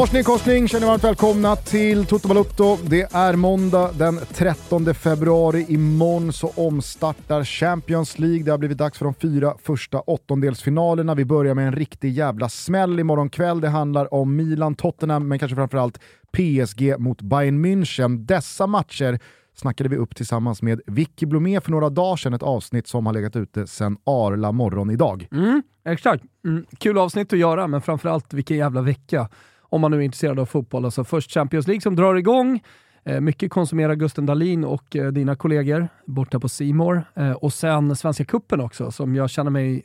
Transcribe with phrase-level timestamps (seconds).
[0.00, 2.76] Morsning korsning känner varmt välkomna till Toto Balutto.
[2.76, 5.66] Det är måndag den 13 februari.
[5.68, 8.42] Imorgon så omstartar Champions League.
[8.42, 11.14] Det har blivit dags för de fyra första åttondelsfinalerna.
[11.14, 13.60] Vi börjar med en riktig jävla smäll imorgon kväll.
[13.60, 16.00] Det handlar om Milan, Tottenham, men kanske framförallt
[16.32, 18.26] PSG mot Bayern München.
[18.26, 19.18] Dessa matcher
[19.54, 23.12] snackade vi upp tillsammans med Vicky Blomé för några dagar sedan, ett avsnitt som har
[23.12, 25.28] legat ute sedan Arla morgon idag.
[25.32, 26.24] Mm, exakt.
[26.44, 29.28] Mm, kul avsnitt att göra, men framförallt vilken jävla vecka.
[29.70, 30.84] Om man nu är intresserad av fotboll.
[30.84, 32.60] Alltså först Champions League som drar igång.
[33.04, 37.96] Eh, mycket konsumerar Gusten Dahlin och eh, dina kollegor borta på Simor eh, Och sen
[37.96, 39.82] Svenska Kuppen också, som jag känner mig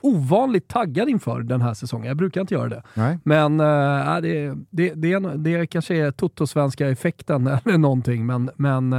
[0.00, 2.06] ovanligt taggad inför den här säsongen.
[2.06, 2.82] Jag brukar inte göra det.
[2.94, 3.18] Nej.
[3.24, 8.92] Men äh, det, det, det, det kanske är Toto-svenska effekten eller någonting, men, men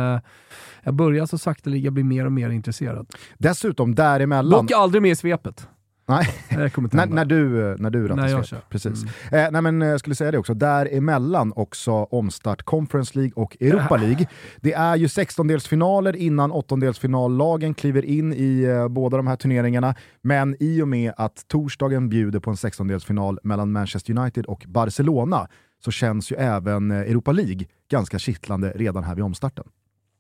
[0.84, 3.14] jag börjar så sakteliga bli mer och mer intresserad.
[3.38, 4.66] Dessutom däremellan...
[4.66, 5.68] Dock aldrig med i svepet.
[6.08, 8.62] Nej, när, när du, när du rattar När jag kör.
[8.70, 9.04] Precis.
[9.04, 9.46] Mm.
[9.46, 13.98] Eh, nej men jag skulle säga det också, däremellan också omstart Conference League och Europa
[13.98, 14.28] League.
[14.62, 20.56] Det är ju 16-delsfinaler innan åttondelsfinallagen kliver in i eh, båda de här turneringarna, men
[20.60, 25.48] i och med att torsdagen bjuder på en 16-delsfinal mellan Manchester United och Barcelona
[25.86, 29.66] så känns ju även eh, Europa League ganska kittlande redan här vid omstarten.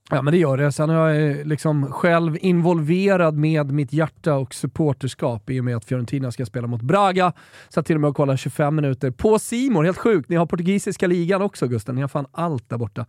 [0.09, 0.71] Ja men det gör det.
[0.71, 5.75] Sen är jag eh, liksom själv involverad med mitt hjärta och supporterskap i och med
[5.75, 7.33] att Fiorentina ska spela mot Braga.
[7.69, 9.83] Så till och med att kolla 25 minuter på Simor.
[9.83, 10.29] helt sjukt.
[10.29, 13.05] Ni har portugisiska ligan också Gusten, ni har fan allt där borta.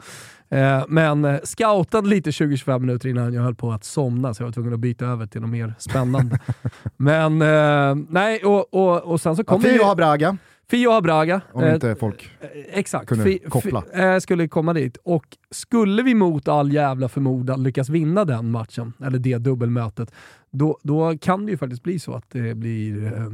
[0.49, 4.47] Eh, men eh, scoutade lite 20-25 minuter innan jag höll på att somna så jag
[4.47, 6.39] var tvungen att byta över till något mer spännande.
[6.97, 10.37] men eh, nej, och, och, och sen så Ja, kom Fio har Braga,
[10.71, 11.41] Fio Braga.
[11.53, 12.31] om Eh, inte folk...
[12.41, 13.07] Eh, Exakt.
[13.09, 13.83] kunde Fi- koppla.
[13.95, 14.97] fi- eh, skulle komma dit.
[15.05, 20.13] Och skulle vi mot all jävla förmodan lyckas vinna den matchen, eller det dubbelmötet,
[20.51, 23.29] då, då kan det ju faktiskt bli så att det blir eh,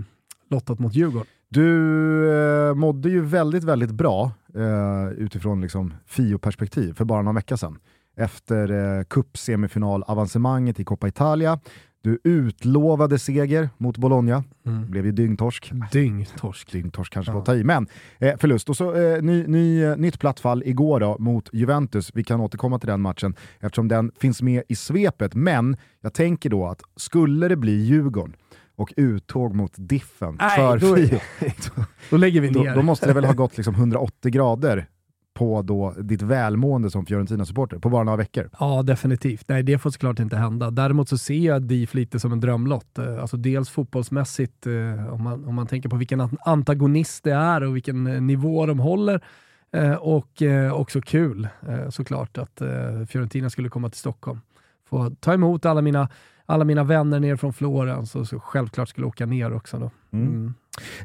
[0.51, 1.27] lottat mot Djurgården.
[1.49, 1.69] Du
[2.69, 7.79] eh, mådde ju väldigt, väldigt bra eh, utifrån liksom, FIO-perspektiv för bara någon vecka sedan.
[8.17, 11.61] Efter eh, cupsemifinal-avancemanget i Coppa Italia.
[12.03, 14.45] Du utlovade seger mot Bologna.
[14.63, 15.73] Det blev ju dyngtorsk.
[15.93, 16.73] Dyngtorsk.
[16.73, 17.39] Dyngtorsk kanske Ja.
[17.39, 17.87] får ta i, men
[18.19, 18.69] eh, förlust.
[18.69, 22.11] Och så eh, ny, ny, eh, nytt platt fall igår då, mot Juventus.
[22.15, 25.35] Vi kan återkomma till den matchen eftersom den finns med i svepet.
[25.35, 28.37] Men jag tänker då att skulle det bli Djurgården
[28.77, 31.19] och uttåg mot Diffen Nej, för då är- FIO,
[32.11, 32.75] Då lägger vi då, ner.
[32.75, 34.87] då måste det väl ha gått liksom 180 grader
[35.43, 38.51] på då ditt välmående som Fiorentina-supporter på bara några veckor.
[38.61, 39.45] Ja, definitivt.
[39.49, 40.71] Nej, det får såklart inte hända.
[40.71, 42.99] Däremot så ser jag DIF lite som en drömlott.
[42.99, 47.33] Eh, Alltså dels fotbollsmässigt, eh, om man, om man tänker på vilken an- antagonist det
[47.33, 49.21] är och vilken eh, nivå de håller.
[50.01, 50.43] Och
[50.73, 51.49] också kul
[51.91, 52.63] såklart att
[53.09, 54.41] Fiorentina skulle komma till Stockholm.
[54.89, 56.09] Få ta emot alla mina,
[56.47, 59.79] alla mina vänner ner från Florens och så självklart skulle åka ner också.
[59.79, 59.91] Då.
[60.13, 60.55] Mm.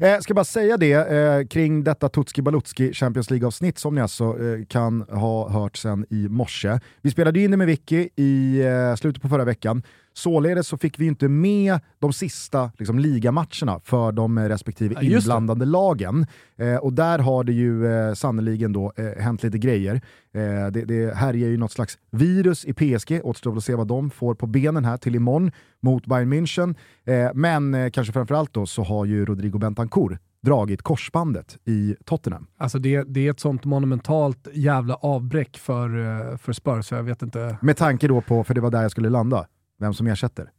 [0.00, 4.24] Eh, ska bara säga det eh, kring detta Tutski Balutski Champions League-avsnitt som ni alltså
[4.24, 6.80] eh, kan ha hört sen i morse.
[7.02, 9.82] Vi spelade in det med Vicky i eh, slutet på förra veckan.
[10.18, 15.64] Således så fick vi inte med de sista liksom, ligamatcherna för de respektive Ja, inblandade
[15.64, 16.26] lagen.
[16.56, 19.94] Eh, och där har det ju eh, sannoliken då eh, hänt lite grejer.
[20.34, 24.10] Eh, det, det härjar ju något slags virus i PSG, återstår att se vad de
[24.10, 26.74] får på benen här till imorgon mot Bayern München.
[27.04, 32.46] Eh, men eh, kanske framförallt då så har ju Rodrigo Bentancur dragit korsbandet i Tottenham.
[32.58, 37.22] Alltså det, det är ett sånt monumentalt jävla avbräck för, eh, för Spurs, jag vet
[37.22, 37.58] inte.
[37.60, 39.46] Med tanke då på, för det var där jag skulle landa,
[39.78, 40.52] vem som ersätter.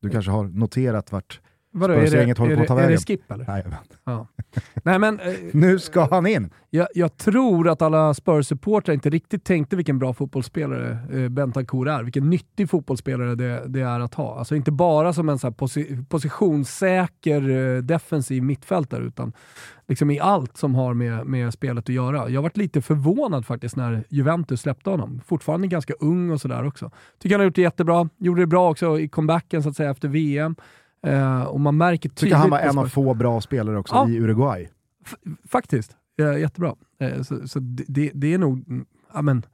[0.00, 1.40] Du kanske har noterat vart
[1.76, 2.26] Vadå, är det, är,
[2.66, 3.44] det, är det skip eller?
[3.44, 3.78] Jajamän.
[4.04, 4.26] Ja.
[4.82, 6.50] Nej men, eh, Nu ska han in!
[6.74, 12.02] jag, jag tror att alla Spurs-supportrar inte riktigt tänkte vilken bra fotbollsspelare eh, Bentancur är,
[12.02, 14.38] vilken nyttig fotbollsspelare det, det är att ha.
[14.38, 19.32] Alltså inte bara som en så posi positionssäker eh, defensiv mittfältare, utan
[19.88, 22.28] liksom i allt som har med, med spelet att göra.
[22.28, 25.20] Jag varit lite förvånad faktiskt när Juventus släppte honom.
[25.26, 26.90] Fortfarande ganska ung och sådär också.
[27.18, 28.08] Tycker han har gjort det jättebra.
[28.18, 30.56] Gjorde det bra också i comebacken så att säga efter VM.
[31.04, 34.08] Eh, och man märker tydligt Tycker han var en av få bra spelare också Ja.
[34.08, 34.68] i Uruguay.
[35.48, 35.96] Faktiskt.
[36.16, 36.74] Ja, jättebra.
[37.00, 39.46] Eh, så så det, det, är nog, mm, ja, men,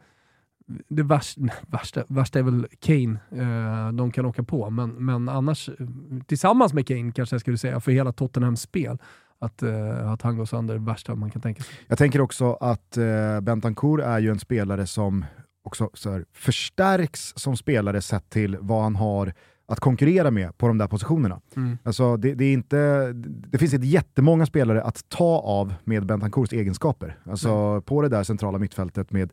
[0.89, 5.69] det värsta, värsta, värsta är väl Kane eh, de kan åka på, men, men annars
[5.69, 5.87] eh,
[6.27, 8.99] tillsammans med Kane kanske jag skulle säga för hela Tottenhams spel
[9.39, 11.75] att, eh, att han går sönder det värsta man kan tänka sig.
[11.87, 15.25] Jag tänker också att eh, Bentancur är ju en spelare som
[15.63, 19.33] också så här, förstärks som spelare sett till vad han har
[19.71, 21.41] att konkurrera med på de där positionerna.
[21.57, 21.79] Mm.
[21.83, 26.53] Alltså, det, det, är inte, det finns inte jättemånga spelare att ta av med Bentancurs
[26.53, 27.19] egenskaper.
[27.25, 29.33] Alltså, På det där centrala mittfältet med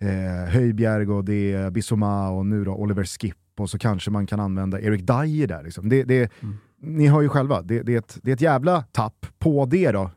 [0.00, 4.26] eh, Höjbjerg och det är Bissoma och nu då Oliver Skip och så kanske man
[4.26, 5.62] kan använda Erik Dyer där.
[5.62, 5.88] Liksom.
[5.88, 6.56] Det, det, mm.
[6.80, 9.92] Ni hör ju själva, det, det, är ett, det är ett jävla tapp på det
[9.92, 10.10] då.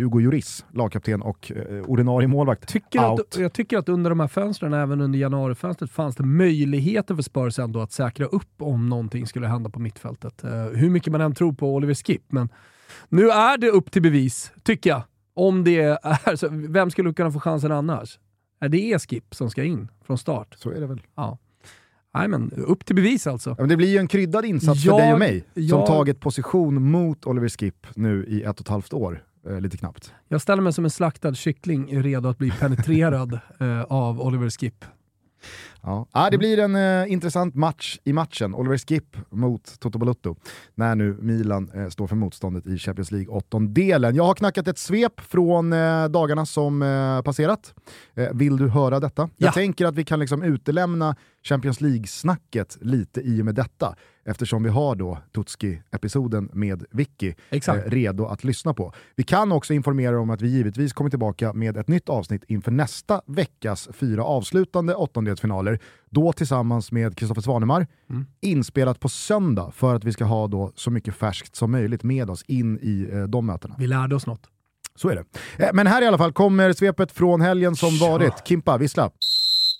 [0.00, 3.20] Hugo Lloris, lagkapten och eh, ordinarie målvakt, tycker out.
[3.20, 7.22] Att, jag tycker att under de här fönstren, även under januarifönstret, fanns det möjligheter för
[7.22, 10.44] Spurs ändå att säkra upp om någonting skulle hända på mittfältet.
[10.44, 12.48] Uh, hur mycket man än tror på Oliver Skip, men
[13.08, 15.02] nu är det upp till bevis, tycker jag.
[15.34, 16.48] Om det är så.
[16.50, 18.18] Vem skulle kunna få chansen annars?
[18.68, 20.54] Det är Skip som ska in från start.
[20.58, 21.00] Så är det väl.
[21.16, 21.38] Ja.
[22.14, 23.50] Nej, men upp till bevis alltså.
[23.50, 25.86] Ja, men det blir ju en kryddad insats jag, för dig och mig, som jag,
[25.86, 29.24] tagit position mot Oliver Skip nu i ett och ett halvt år.
[29.50, 30.12] Eh, lite knappt.
[30.28, 34.84] Jag ställer mig som en slaktad kyckling redo att bli penetrerad eh, av Oliver Skip.
[35.82, 36.06] Ja.
[36.12, 40.36] Ah, det blir en eh, intressant match i matchen, Oliver Skip mot Toto Balutto,
[40.74, 44.14] när nu Milan eh, står för motståndet i Champions League åttondelen.
[44.14, 47.74] Jag har knackat ett svep från eh, dagarna som eh, passerat.
[48.14, 49.22] Eh, vill du höra detta?
[49.22, 49.28] Ja.
[49.46, 53.96] Jag tänker att vi kan liksom utelämna Champions League-snacket lite i och med detta
[54.30, 58.92] eftersom vi har då Tutski-episoden med Vicky eh, redo att lyssna på.
[59.16, 62.70] Vi kan också informera om att vi givetvis kommer tillbaka med ett nytt avsnitt inför
[62.70, 65.78] nästa veckas fyra avslutande åttondelsfinaler,
[66.10, 68.26] då tillsammans med Kristoffer Svanemar, mm.
[68.40, 72.30] inspelat på söndag för att vi ska ha då så mycket färskt som möjligt med
[72.30, 73.74] oss in i eh, de mötena.
[73.78, 74.42] Vi lärde oss något.
[74.94, 75.24] Så är det.
[75.64, 78.32] Eh, men här i alla fall kommer svepet från helgen som varit.
[78.44, 79.10] Kimpa, vissla.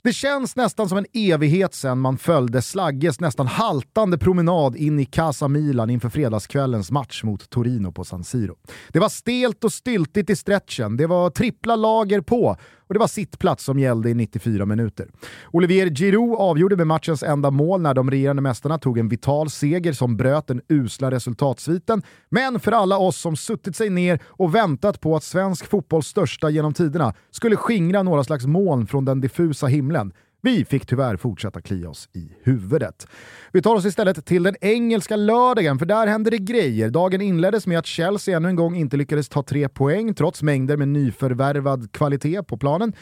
[0.02, 5.04] Det känns nästan som en evighet sedan man följde Slagges nästan haltande promenad in i
[5.04, 8.56] Casa Milan inför fredagskvällens match mot Torino på San Siro.
[8.88, 12.56] Det var stelt och styltigt i stretchen, det var trippla lager på
[12.90, 15.08] och det var sittplats som gällde i 94 minuter.
[15.50, 19.92] Olivier Giroud avgjorde med matchens enda mål när de regerande mästarna tog en vital seger
[19.92, 22.02] som bröt den usla resultatsviten.
[22.28, 26.50] Men för alla oss som suttit sig ner och väntat på att svensk fotbolls största
[26.50, 31.60] genom tiderna skulle skingra några slags moln från den diffusa himlen vi fick tyvärr fortsätta
[31.60, 33.06] klia oss i huvudet.
[33.52, 36.90] Vi tar oss istället till den engelska lördagen, för där hände det grejer.
[36.90, 40.76] Dagen inleddes med att Chelsea ännu en gång inte lyckades ta tre poäng trots mängder
[40.76, 42.92] med nyförvärvad kvalitet på planen.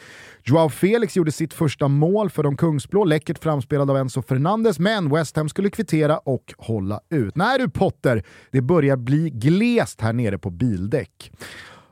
[0.45, 5.11] Joao Felix gjorde sitt första mål för de kungsblå, läckert framspelad av Enzo Fernandes, men
[5.11, 7.37] West Ham skulle kvittera och hålla ut.
[7.37, 11.33] Nej du Potter, det börjar bli glest här nere på bildäck.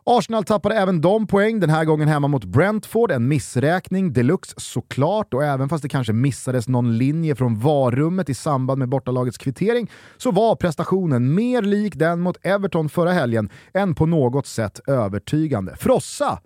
[0.08, 3.10] Arsenal tappade även de poäng, den här gången hemma mot Brentford.
[3.10, 8.34] En missräkning deluxe såklart, och även fast det kanske missades någon linje från varummet i
[8.34, 13.94] samband med bortalagets kvittering, så var prestationen mer lik den mot Everton förra helgen än
[13.94, 15.76] på något sätt övertygande.
[15.76, 16.38] Frossa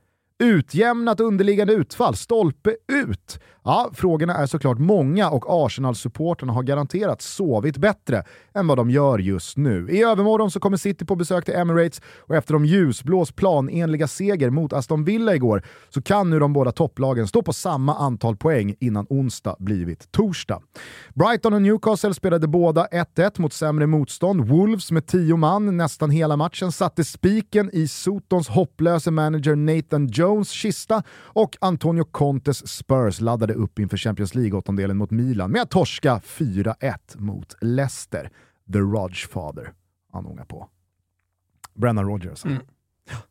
[0.43, 3.39] Utjämnat underliggande utfall, stolpe ut.
[3.65, 9.19] Ja, frågorna är såklart många och Arsenal-supporterna har garanterat sovit bättre än vad de gör
[9.19, 9.89] just nu.
[9.91, 14.51] I övermorgon så kommer City på besök till Emirates och efter de ljusblås planenliga seger
[14.51, 18.75] mot Aston Villa igår så kan nu de båda topplagen stå på samma antal poäng
[18.81, 20.61] innan onsdag blivit torsdag.
[21.15, 24.49] Brighton och Newcastle spelade båda 1-1 mot sämre motstånd.
[24.49, 30.30] Wolves med tio man nästan hela matchen satte spiken i Sotons hopplöse manager Nathan Jones
[30.45, 36.21] kista och Antonio Contes Spurs laddade upp inför Champions League-åttondelen mot Milan med att torska
[36.25, 38.31] 4-1 mot Leicester.
[38.73, 39.73] The Rodge Father
[40.13, 40.69] han ångar på.
[41.75, 42.45] Brennan Rodgers.
[42.45, 42.59] Mm.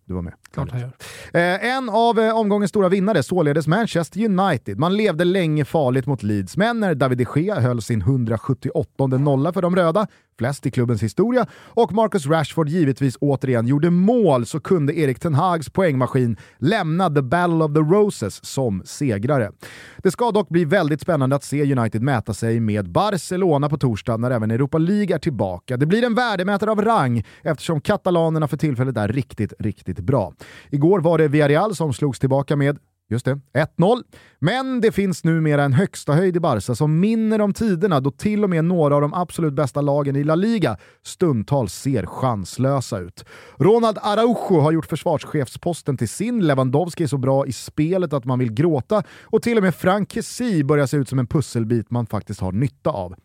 [0.06, 0.34] Du var med.
[0.51, 0.91] Klart han gör.
[1.34, 4.79] Eh, en av eh, omgångens stora vinnare, således Manchester United.
[4.79, 9.53] Man levde länge farligt mot Leeds, men när David de Gea höll sin 178 nolla
[9.53, 10.08] för de röda
[10.39, 15.34] flest i klubbens historia, och Marcus Rashford givetvis återigen gjorde mål så kunde Erik Ten
[15.34, 19.51] Hags poängmaskin lämna the Battle of the Roses som segrare.
[19.98, 24.17] Det ska dock bli väldigt spännande att se United mäta sig med Barcelona på torsdag
[24.17, 25.77] när även Europa League är tillbaka.
[25.77, 30.34] Det blir en värdemätare av rang eftersom katalanerna för tillfället är riktigt, riktigt bra.
[30.69, 32.77] Igår var det Villarreal som slogs tillbaka med
[33.12, 34.04] Just det, 1-0.
[34.39, 38.44] Men det finns numera en högsta höjd i Barca som minner om tiderna då till
[38.44, 43.25] och med några av de absolut bästa lagen i La Liga stundtals ser chanslösa ut.
[43.58, 48.39] Ronald Araujo har gjort försvarschefsposten till sin, Lewandowski är så bra i spelet att man
[48.39, 52.06] vill gråta och till och med Frank Kessie börjar se ut som en pusselbit man
[52.06, 53.16] faktiskt har nytta av.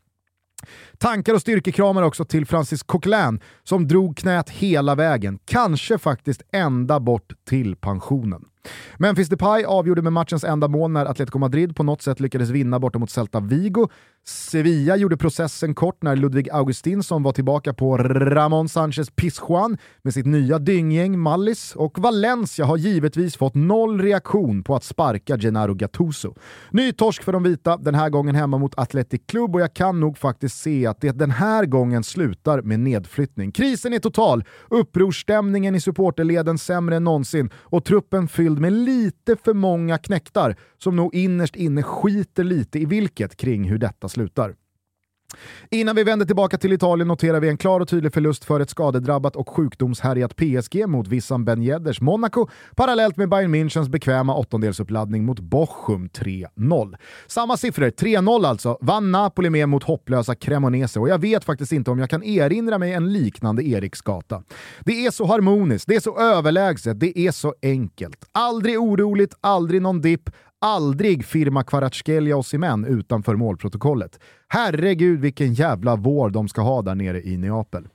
[0.99, 7.00] Tankar och styrkekramar också till Francis Coquelin som drog knät hela vägen, kanske faktiskt ända
[7.00, 8.45] bort till pensionen.
[8.99, 12.80] Memphis Depay avgjorde med matchens enda mål när Atletico Madrid på något sätt lyckades vinna
[12.80, 13.88] borta mot Celta Vigo.
[14.26, 20.26] Sevilla gjorde processen kort när Ludvig Augustinsson var tillbaka på Ramon Sanchez Pizjuan med sitt
[20.26, 26.35] nya dynggäng Mallis och Valencia har givetvis fått noll reaktion på att sparka Gennaro Gattuso.
[26.71, 30.00] Ny torsk för de vita, den här gången hemma mot Athletic Club och jag kan
[30.00, 33.52] nog faktiskt se att det den här gången slutar med nedflyttning.
[33.52, 39.54] Krisen är total, upprorsstämningen i supporterleden sämre än någonsin och truppen fylld med lite för
[39.54, 44.54] många knäktar som nog innerst inne skiter lite i vilket kring hur detta slutar.
[45.71, 48.71] Innan vi vänder tillbaka till Italien noterar vi en klar och tydlig förlust för ett
[48.71, 55.25] skadedrabbat och sjukdomshärjat PSG mot Wissam Ben Yedders Monaco, parallellt med Bayern Münchens bekväma åttondelsuppladdning
[55.25, 56.97] mot Bochum 3-0.
[57.26, 61.90] Samma siffror, 3-0 alltså, vann Napoli med mot hopplösa Cremonese och jag vet faktiskt inte
[61.90, 64.42] om jag kan erinra mig en liknande Eriksgata.
[64.80, 68.25] Det är så harmoniskt, det är så överlägset, det är så enkelt.
[68.33, 70.30] Aldrig oroligt, aldrig någon dipp,
[70.64, 74.18] aldrig firma Kvaratskhelia och Simen utanför målprotokollet.
[74.49, 77.88] Herregud vilken jävla vår de ska ha där nere i Neapel.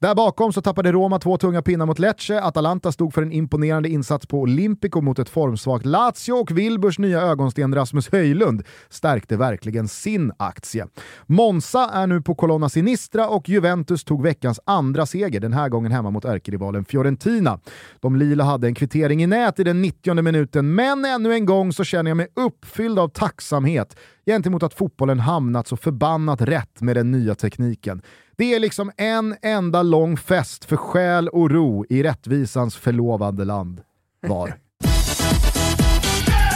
[0.00, 3.88] Där bakom så tappade Roma två tunga pinnar mot Lecce, Atalanta stod för en imponerande
[3.88, 9.88] insats på Olympico mot ett formsvagt Lazio och Wilburs nya ögonsten Rasmus Höjlund stärkte verkligen
[9.88, 10.86] sin aktie.
[11.26, 15.92] Monza är nu på Colonna Sinistra och Juventus tog veckans andra seger, den här gången
[15.92, 17.60] hemma mot ärkerivalen Fiorentina.
[18.00, 21.72] De lila hade en kvittering i nät i den 90 minuten, men ännu en gång
[21.72, 26.96] så känner jag mig uppfylld av tacksamhet gentemot att fotbollen hamnat så förbannat rätt med
[26.96, 28.02] den nya tekniken.
[28.36, 33.80] Det är liksom en enda lång fest för själ och ro i rättvisans förlovande land.
[34.28, 34.54] Var.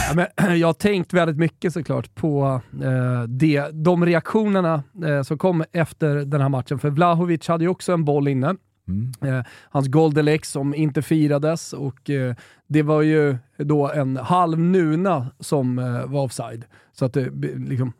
[0.09, 5.37] Ja, men, jag har tänkt väldigt mycket såklart på eh, det, de reaktionerna eh, som
[5.37, 6.79] kom efter den här matchen.
[6.79, 8.55] För Vlahovic hade ju också en boll inne.
[8.89, 9.11] Mm.
[9.21, 12.35] Eh, hans Goldelex som inte firades och eh,
[12.67, 16.65] det var ju då en halv nuna som eh, var offside.
[16.93, 17.93] Så att det liksom,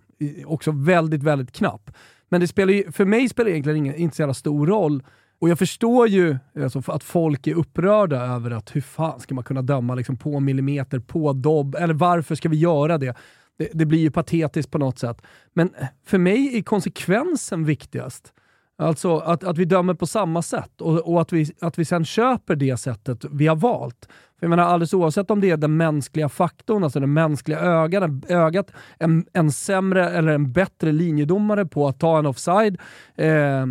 [0.46, 1.92] också väldigt, väldigt knapp.
[2.30, 5.04] Men det spelar ju, för mig spelar det egentligen ingen, inte så jävla stor roll.
[5.40, 9.44] Och jag förstår ju alltså, att folk är upprörda över att hur fan ska man
[9.44, 13.16] kunna döma liksom, på millimeter, på dobb, eller varför ska vi göra det?
[13.58, 13.70] det?
[13.74, 15.22] Det blir ju patetiskt på något sätt.
[15.54, 15.74] Men
[16.06, 18.34] för mig är konsekvensen viktigast.
[18.80, 22.06] Alltså att, att vi dömer på samma sätt och, och, att, vi, att vi sen
[22.06, 24.06] köper det sättet vi har valt.
[24.40, 28.12] För jag menar, alldeles oavsett om det är den mänskliga faktorn, alltså det mänskliga ögat,
[28.28, 32.78] ögat en, en sämre eller en bättre linjedomare på att ta en offside.
[33.16, 33.66] Eh,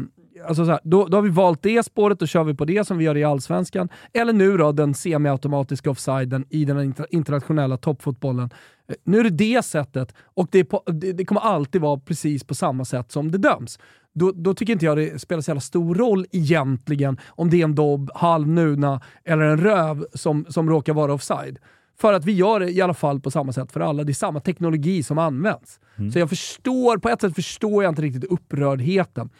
[0.47, 2.87] alltså så här, då, då har vi valt det spåret och kör vi på det
[2.87, 3.89] som vi gör i Allsvenskan.
[4.13, 8.51] Eller nu då den semiautomatiska offsiden i den internationella toppfotbollen.
[8.89, 12.45] Eh, nu är det det sättet och det, på, det, det kommer alltid vara precis
[12.45, 13.79] på samma sätt som det döms
[14.19, 17.65] då, då, tycker inte jag det spelar så jävla stor roll egentligen om det är
[17.65, 21.59] en dobb, halvnuna eller en röv som, som råkar vara offside.
[22.01, 24.05] För att vi gör det i alla fall på samma sätt för alla.
[24.05, 25.81] Det är samma teknologi som används.
[25.97, 26.13] Mm.
[26.13, 29.31] Så jag förstår, på ett sätt förstår jag inte riktigt upprördheten.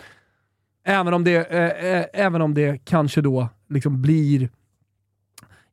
[0.85, 4.49] Även om det, äh, äh, även om det kanske då liksom blir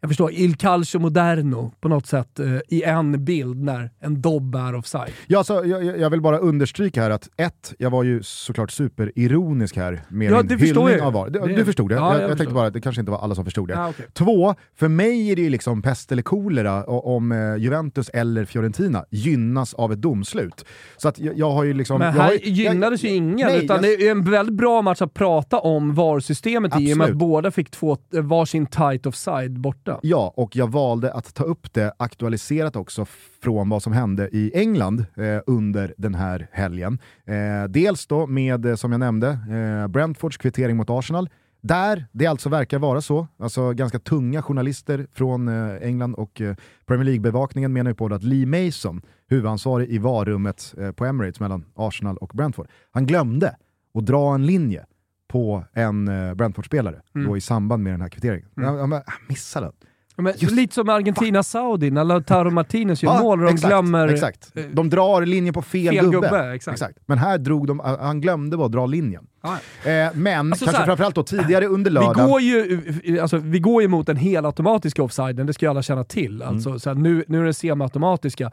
[0.02, 4.56] jag förstår, Il Calcio Moderno på något sätt eh, i en bild när en dobb
[4.56, 5.12] är offside.
[5.28, 9.78] Ja, så jag, jag, vill bara understryka här att ett, jag var ju såklart superironisk
[9.78, 11.30] här med ja, min hyllning av VAR.
[11.30, 11.96] Du, du förstod det?
[11.96, 13.80] Ja, jag, jag, jag tänkte bara att det kanske inte var alla som förstod det.
[13.80, 14.06] Ah, okay.
[14.14, 19.06] Två, för mig är det ju liksom pest eller kolera om eh, Juventus eller Fiorentina
[19.10, 20.66] gynnas av ett domslut.
[20.98, 22.00] Så att jag, har ju liksom...
[22.00, 25.60] Men här gynnades ju ingen, nej, utan det är en väldigt bra match att prata
[25.60, 30.00] om VAR-systemet i och med att båda fick två, eh, varsin tight offside borta.
[30.04, 33.06] Ja, och jag valde att ta upp det aktualiserat också
[33.42, 37.00] från vad som hände i England eh, under den här helgen.
[37.26, 41.30] Eh, dels då med, eh, som jag nämnde, eh, Brentfords kvittering mot Arsenal.
[41.62, 46.56] Där det alltså verkar vara så, alltså ganska tunga journalister från eh, England och eh,
[46.86, 51.66] Premier League-bevakningen menar ju på att Lee Mason, huvudansvarig i varummet eh, på Emirates mellan
[51.76, 53.56] Arsenal och Brentford, han glömde
[53.94, 54.86] att dra en linje
[55.28, 56.06] på en
[56.38, 57.36] Brentford-spelare mm.
[57.36, 58.50] i samband med den här kvitteringen.
[58.58, 58.70] Mm.
[58.70, 59.76] Jag, jag, jag missade den.
[60.18, 64.08] Men lite som Argentina-Saudi, när Lautaro Martinez gör ja, mål och de exakt, glömmer...
[64.08, 64.54] Exakt.
[64.72, 66.28] De drar linjen på fel, fel gubbe.
[66.28, 66.74] gubbe exakt.
[66.74, 67.00] exakt.
[67.06, 69.28] Men här drog de, han glömde bara dra linjen.
[69.42, 69.90] Ah.
[69.90, 72.26] Eh, men alltså, kanske här, framförallt då tidigare under lördagen...
[72.26, 75.82] Vi går ju, alltså, vi går ju mot den helautomatiska offsiden, det ska ju alla
[75.82, 76.42] känna till.
[76.42, 76.48] Mm.
[76.48, 76.80] Alltså, mm.
[76.80, 78.52] så här, nu, nu är den semiautomatiska.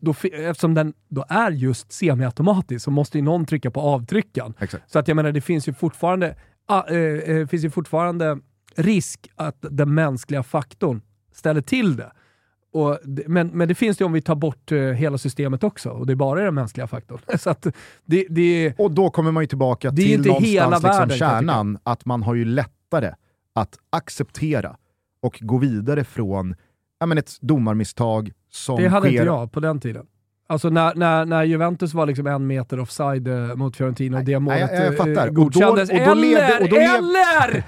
[0.00, 4.54] Då, eftersom den då är just semiautomatisk så måste ju någon trycka på avtryckaren.
[4.58, 4.92] Exakt.
[4.92, 6.34] Så att jag menar, det finns ju fortfarande,
[6.70, 6.96] eh,
[7.36, 8.38] eh, finns ju fortfarande
[8.76, 11.00] risk att den mänskliga faktorn
[11.32, 12.12] ställer till det.
[12.72, 16.06] Och, men, men det finns det om vi tar bort uh, hela systemet också och
[16.06, 17.20] det är bara den mänskliga faktorn.
[17.38, 17.54] Så
[18.04, 21.78] det, det, och då kommer man ju tillbaka det till någonstans hela liksom världen, kärnan,
[21.82, 23.14] att man har ju lättare
[23.54, 24.76] att acceptera
[25.22, 26.54] och gå vidare från
[27.00, 29.12] ja, men ett domarmisstag som Det hade sker...
[29.12, 30.06] inte jag på den tiden.
[30.46, 34.38] Alltså när, när, när Juventus var liksom en meter offside eh, mot Fiorentina och det
[34.38, 35.26] målet jag, jag fattar.
[35.26, 35.90] eh, godkändes.
[35.90, 36.94] Och då, och då eller, levde, och då lev...
[36.94, 37.64] eller!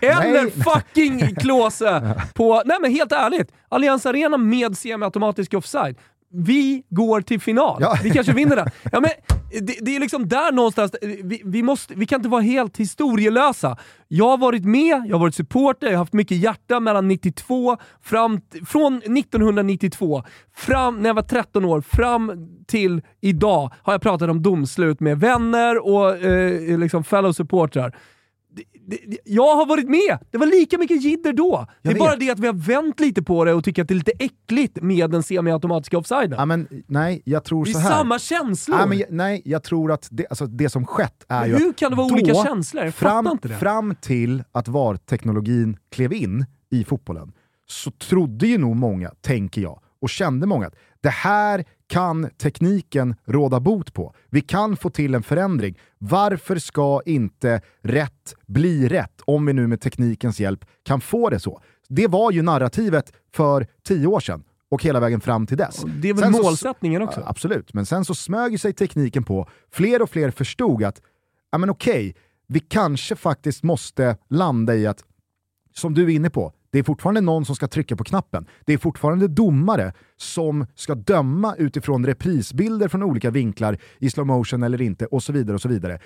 [0.00, 5.96] Eller fucking Klose på, nej men helt ärligt, Allianz Arena med semiautomatisk offside.
[6.30, 7.78] Vi går till final.
[7.80, 7.98] Ja.
[8.02, 8.70] Vi kanske vinner det.
[8.92, 9.10] Ja, men
[9.50, 13.76] det, det är liksom där någonstans, vi, vi, måste, vi kan inte vara helt historielösa.
[14.08, 17.76] Jag har varit med, jag har varit supporter, jag har haft mycket hjärta mellan 92,
[18.02, 20.24] fram, från 1992,
[20.56, 25.20] fram, när jag var 13 år, fram till idag har jag pratat om domslut med
[25.20, 27.96] vänner och eh, liksom fellow supportrar
[29.24, 30.18] jag har varit med!
[30.30, 31.52] Det var lika mycket jidder då.
[31.52, 31.98] Jag det är vet.
[31.98, 34.12] bara det att vi har vänt lite på det och tycker att det är lite
[34.18, 36.34] äckligt med den semiautomatiska offsiden.
[36.38, 37.90] Ja, men, nej, jag tror det är så här.
[37.90, 38.78] samma känslor!
[38.78, 41.72] Ja, men, nej, jag tror att det, alltså, det som skett är men ju Hur
[41.72, 42.84] kan det vara då, olika känslor?
[42.84, 43.54] Jag fram, inte det.
[43.54, 47.32] Fram till att VAR-teknologin klev in i fotbollen
[47.68, 53.14] så trodde ju nog många, tänker jag, och kände många att det här kan tekniken
[53.24, 54.14] råda bot på.
[54.30, 55.78] Vi kan få till en förändring.
[55.98, 61.40] Varför ska inte rätt bli rätt om vi nu med teknikens hjälp kan få det
[61.40, 61.60] så?
[61.88, 65.84] Det var ju narrativet för tio år sedan och hela vägen fram till dess.
[66.02, 67.22] Det är väl sen målsättningen så, också?
[67.26, 69.48] Absolut, men sen så smög sig tekniken på.
[69.72, 71.02] Fler och fler förstod att,
[71.52, 72.14] ja men okej,
[72.48, 75.04] vi kanske faktiskt måste landa i att,
[75.74, 78.46] som du är inne på, det är fortfarande någon som ska trycka på knappen.
[78.64, 84.62] Det är fortfarande domare som ska döma utifrån reprisbilder från olika vinklar i slow motion
[84.62, 85.54] eller inte och så vidare.
[85.54, 85.98] och så vidare.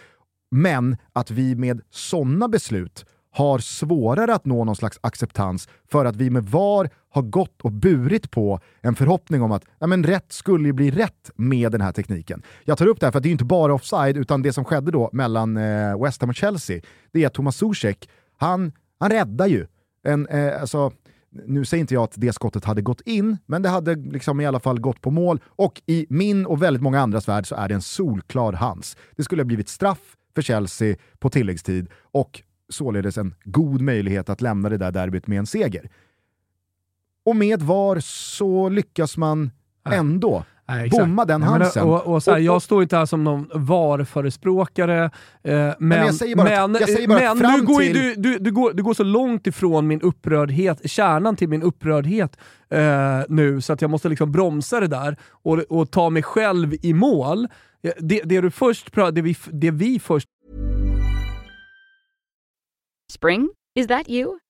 [0.50, 6.16] Men att vi med sådana beslut har svårare att nå någon slags acceptans för att
[6.16, 10.32] vi med VAR har gått och burit på en förhoppning om att ja, men rätt
[10.32, 12.42] skulle ju bli rätt med den här tekniken.
[12.64, 14.64] Jag tar upp det här för att det är inte bara offside, utan det som
[14.64, 16.80] skedde då mellan eh, West Ham och Chelsea,
[17.12, 18.08] det är att Thomas Zuzek,
[18.38, 19.66] han, han räddar ju
[20.02, 20.92] en, eh, alltså,
[21.30, 24.46] nu säger inte jag att det skottet hade gått in, men det hade liksom i
[24.46, 25.40] alla fall gått på mål.
[25.46, 28.96] Och i min och väldigt många andras värld så är det en solklar hans.
[29.16, 34.40] Det skulle ha blivit straff för Chelsea på tilläggstid och således en god möjlighet att
[34.40, 35.90] lämna det där derbyt med en seger.
[37.24, 39.50] Och med VAR så lyckas man
[39.90, 41.84] ändå Nej, bomma den halsen.
[41.84, 45.10] Och, och så här, jag står inte här som någon VAR-förespråkare, eh,
[45.42, 47.94] men, men, jag säger bara, men, jag säger bara men nu går till...
[47.94, 52.36] du, du, du, går, du går så långt ifrån min upprördhet, kärnan till min upprördhet
[52.70, 52.80] eh,
[53.28, 56.94] nu, så att jag måste liksom bromsa det där och, och ta mig själv i
[56.94, 57.48] mål.
[57.98, 60.28] Det, det du först det vi, det vi först...
[63.12, 63.48] Spring?
[63.74, 64.38] Is that you?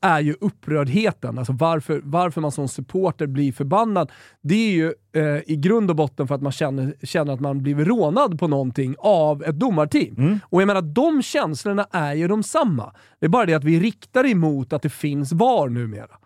[0.00, 1.38] är ju upprördheten.
[1.38, 4.12] Alltså varför, varför man som supporter blir förbannad.
[4.40, 7.62] Det är ju eh, i grund och botten för att man känner, känner att man
[7.62, 10.14] blivit rånad på någonting av ett domarteam.
[10.18, 10.38] Mm.
[10.44, 12.94] Och jag menar, de känslorna är ju de samma.
[13.20, 16.18] Det är bara det att vi riktar emot att det finns VAR numera.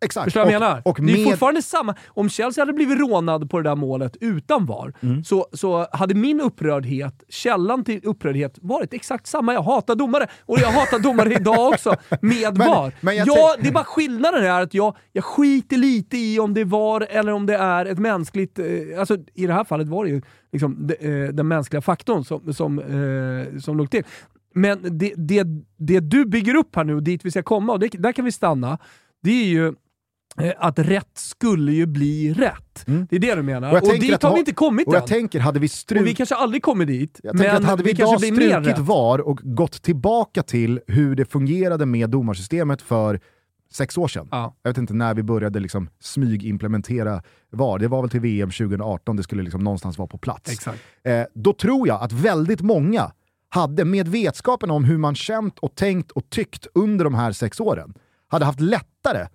[0.00, 0.24] Exakt.
[0.24, 0.82] Förstår du vad jag menar?
[0.84, 1.14] Och med...
[1.14, 1.94] Det är fortfarande samma.
[2.08, 5.24] Om Chelsea hade blivit rånad på det där målet utan VAR, mm.
[5.24, 9.54] så, så hade min upprördhet, källan till upprördhet, varit exakt samma.
[9.54, 12.92] Jag hatar domare, och jag hatar domare idag också, med men, VAR.
[13.00, 16.60] Men ja, det är bara skillnaden är att jag, jag skiter lite i om det
[16.60, 18.58] är VAR eller om det är ett mänskligt...
[18.58, 18.66] Eh,
[18.98, 22.54] alltså, I det här fallet var det ju liksom, de, eh, den mänskliga faktorn som,
[22.54, 24.04] som, eh, som låg till.
[24.54, 27.80] Men det, det, det du bygger upp här nu, och dit vi ska komma, och
[27.80, 28.78] det, där kan vi stanna,
[29.22, 29.74] det är ju
[30.58, 32.88] att rätt skulle ju bli rätt.
[32.88, 33.06] Mm.
[33.10, 33.72] Det är det du menar.
[33.72, 35.00] Och, och dit har vi inte kommit och än.
[35.00, 36.00] Jag tänker, hade vi struk...
[36.00, 39.18] Och vi kanske aldrig kommer dit, jag men att hade vi, vi idag strukit VAR
[39.18, 43.20] och gått tillbaka till hur det fungerade med domarsystemet för
[43.70, 44.28] sex år sedan.
[44.30, 44.54] Ja.
[44.62, 47.78] Jag vet inte när vi började liksom smygimplementera VAR.
[47.78, 50.66] Det var väl till VM 2018 det skulle liksom någonstans vara på plats.
[51.04, 53.12] Eh, då tror jag att väldigt många
[53.48, 57.60] hade, med vetskapen om hur man känt och tänkt och tyckt under de här sex
[57.60, 57.94] åren,
[58.28, 59.26] hade haft lättare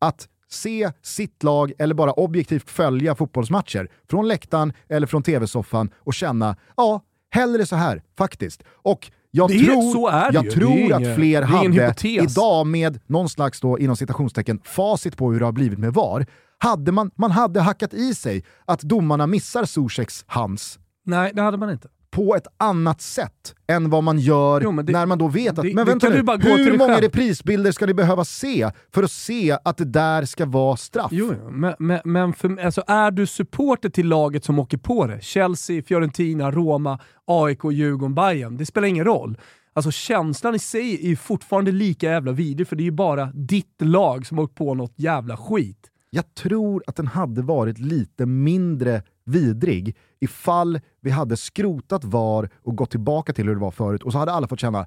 [0.00, 6.14] att se sitt lag eller bara objektivt följa fotbollsmatcher från läktaren eller från tv-soffan och
[6.14, 8.62] känna, ja, hellre så här faktiskt.
[8.68, 10.50] Och jag Det tror, är jag ju.
[10.50, 11.94] tror är att fler hade,
[12.30, 16.26] idag med någon slags då, inom citationstecken, facit på hur det har blivit med VAR,
[16.58, 21.56] hade man, man hade hackat i sig att domarna missar Zuzeks hands Nej, det hade
[21.56, 21.88] man inte.
[22.14, 25.64] På ett annat sätt än vad man gör Jo, det- när man då vet att,
[25.64, 27.02] det- men vänta nu, hur många själv.
[27.04, 31.08] reprisbilder ska ni behöva se för att se att det där ska vara straff?
[31.12, 35.06] Jo, jo, men, men, men för, alltså, är du supporter till laget som åker på
[35.06, 39.38] det, Chelsea, Fiorentina, Roma, AIK, Djurgården, Bayern, det spelar ingen roll.
[39.72, 43.26] Alltså känslan i sig är ju fortfarande lika jävla vidrig, för det är ju bara
[43.34, 45.90] ditt lag som har åkt på något jävla skit.
[46.10, 52.76] Jag tror att den hade varit lite mindre vidrig ifall vi hade skrotat VAR och
[52.76, 54.86] gått tillbaka till hur det var förut och så hade alla fått känna,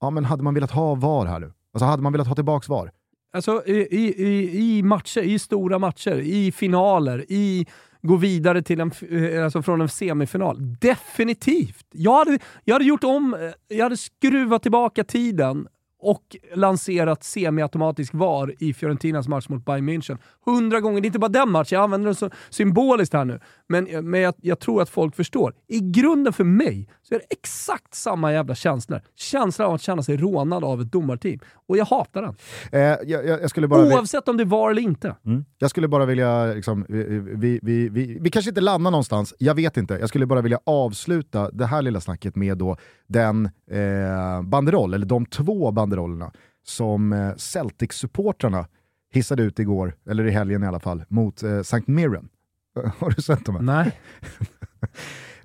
[0.00, 1.52] ja men hade man velat ha VAR här nu?
[1.72, 2.90] Alltså hade man velat ha tillbaks VAR?
[3.32, 7.66] Alltså i, i, i, matcher, i stora matcher, i finaler, i
[8.02, 10.76] gå vidare till en, eh, alltså från en semifinal.
[10.80, 11.86] Definitivt!
[11.92, 15.68] Jag hade, jag hade gjort om, eh, jag hade skruvat tillbaka tiden
[16.04, 20.18] och lanserat semiautomatisk VAR i Fiorentinas match mot Bayern München.
[20.46, 23.40] Hundra gånger, det är inte bara den matchen, jag använder den så symboliskt här nu.
[23.68, 25.54] Men, men jag, jag tror att folk förstår.
[25.68, 29.00] I grunden för mig så är det exakt samma jävla känslor.
[29.16, 31.38] Känslan av att känna sig rånad av ett domarteam.
[31.68, 32.34] Och jag hatar den.
[32.72, 33.82] Eh, jag, jag, skulle bara...
[33.82, 35.16] Oavsett om det var eller inte.
[35.26, 35.44] Mm.
[35.58, 39.54] Jag skulle bara vilja, liksom, vi, vi, vi, vi, vi kanske inte landar någonstans, jag
[39.54, 39.94] vet inte.
[39.94, 45.06] Jag skulle bara vilja avsluta det här lilla snacket med då den eh, banderoll, eller
[45.06, 46.32] de två banderollerna
[46.64, 48.66] som eh, Celtic-supportrarna
[49.12, 51.82] hissade ut igår, eller i helgen i alla fall, mot eh, St.
[51.86, 52.28] Mirren.
[52.98, 53.58] Har du sett dem?
[53.66, 54.00] Nej.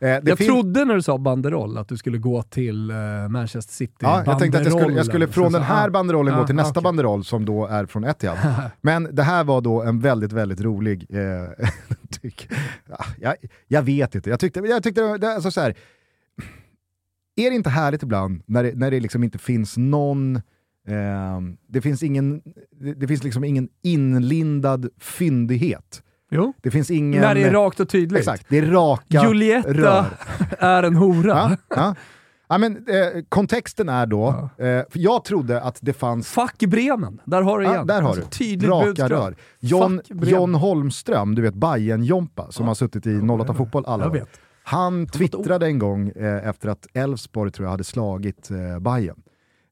[0.02, 2.98] Eh, Jag trodde när du sa banderoll att du skulle gå till eh,
[3.30, 3.96] Manchester City.
[4.00, 6.46] Ja, jag tänkte att jag skulle, jag skulle från den här ah, banderollen gå ah,
[6.46, 6.84] till nästa okej.
[6.84, 8.38] banderoll som då är från Etihad.
[8.82, 11.06] Men det här var då en väldigt, väldigt rolig...
[11.10, 11.68] Eh,
[12.22, 12.50] tyck,
[12.90, 13.36] ja, jag,
[13.68, 15.76] jag vet inte, jag tyckte, jag tyckte det, alltså så här,
[17.40, 20.36] Är det inte härligt ibland när det, när det liksom inte finns någon...
[20.88, 22.42] Eh, det finns ingen,
[22.82, 26.04] det, det finns liksom ingen inlindad fyndighet.
[26.32, 26.54] Jo.
[26.62, 27.22] Det finns ingen...
[27.22, 28.20] När det är rakt och tydligt.
[28.20, 30.06] Exakt, det är raka Julietta rör.
[30.60, 31.28] är en hora.
[31.30, 31.96] Ja, ja.
[32.52, 37.22] Ja, men, eh, kontexten är då, eh, för jag trodde att det fanns Fuck Bremen,
[37.26, 37.76] där har du igen.
[37.76, 38.30] Ja, där har Alltså, du.
[38.38, 39.12] Tydligt Raka budskap.
[39.12, 39.36] rör.
[39.60, 40.02] John.
[40.10, 44.26] John Holmström, du vet bayern jompa som har suttit i 08 Fotboll alla år.
[44.70, 49.22] Han twittrade en gång eh, efter att Elfsborg tror jag hade slagit eh, Bayern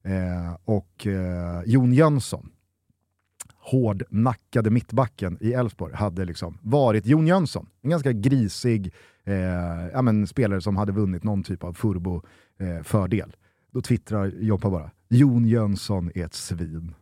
[0.04, 2.50] eh, och eh, Jon Jönsson,
[3.54, 7.68] hårdnackade mittbacken i Elfsborg, hade liksom varit Jon Jönsson.
[7.82, 9.34] En ganska grisig eh,
[9.92, 13.36] ja, men, spelare som hade vunnit någon typ av furbo-fördel.
[13.72, 16.94] Då twittrar Joppa bara, Jon Jönsson är ett svin.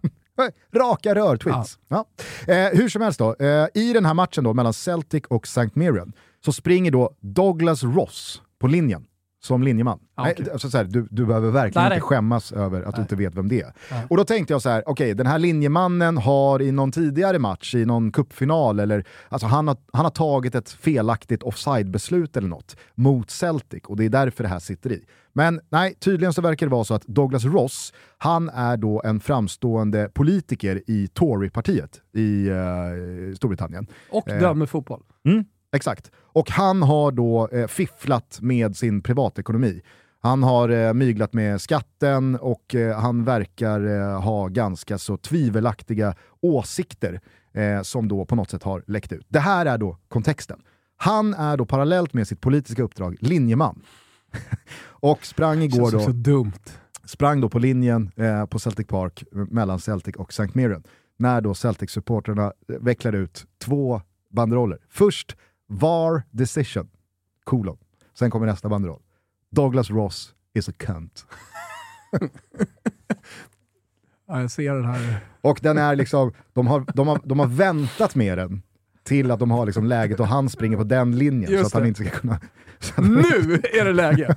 [0.74, 1.78] Raka rör-tweets.
[1.88, 2.04] Ja.
[2.46, 5.70] Eh, hur som helst då, eh, i den här matchen då mellan Celtic och St.
[5.74, 6.12] Mirren
[6.44, 9.06] så springer då Douglas Ross på linjen
[9.42, 9.98] som linjeman.
[10.14, 12.16] Ah, Nej, alltså så här, du, du behöver verkligen Nej, inte nej.
[12.16, 13.72] skämmas över att du inte vet vem det är.
[13.90, 14.06] Nej.
[14.10, 17.74] Och då tänkte jag så här, okej den här linjemannen har i någon tidigare match,
[17.74, 22.76] i någon cupfinal, eller alltså han har, han har tagit ett felaktigt offside-beslut eller något
[22.94, 25.04] mot Celtic och det är därför det här sitter i.
[25.32, 29.20] Men nej, tydligen så verkar det vara så att Douglas Ross, han är då en
[29.20, 33.86] framstående politiker i Tory-partiet i eh, Storbritannien.
[34.10, 34.40] Och Eh.
[34.40, 35.02] dömer fotboll.
[35.24, 36.10] Mm, exakt.
[36.16, 39.82] Och han har då eh, fifflat med sin privatekonomi.
[40.22, 46.14] Han har eh, myglat med skatten och eh, han verkar eh, ha ganska så tvivelaktiga
[46.42, 47.20] åsikter
[47.54, 49.26] eh, som då på något sätt har läckt ut.
[49.28, 50.60] Det här är då kontexten.
[50.96, 53.82] Han är då parallellt med sitt politiska uppdrag linjeman.
[54.82, 56.52] och sprang igår då också dumt.
[57.04, 60.48] sprang då på linjen eh, på Celtic Park mellan Celtic och St.
[60.54, 60.82] Mirren.
[61.18, 64.78] När då Celtic-supporterna eh, vecklade ut två banderoller.
[64.90, 65.36] Först
[65.72, 66.88] VAR decision,
[67.44, 67.78] kolon.
[68.14, 69.02] Sen kommer nästa banderoll.
[69.50, 71.26] Douglas Ross is a cunt.
[74.28, 75.20] Ja, jag ser den här.
[75.40, 78.62] Och den är liksom, de har, de har, de har väntat med den
[79.02, 81.72] till att de har liksom läget och han springer på den linjen Just så att
[81.72, 81.88] han det.
[81.88, 82.40] inte ska kunna...
[82.98, 84.36] Nu är det läge!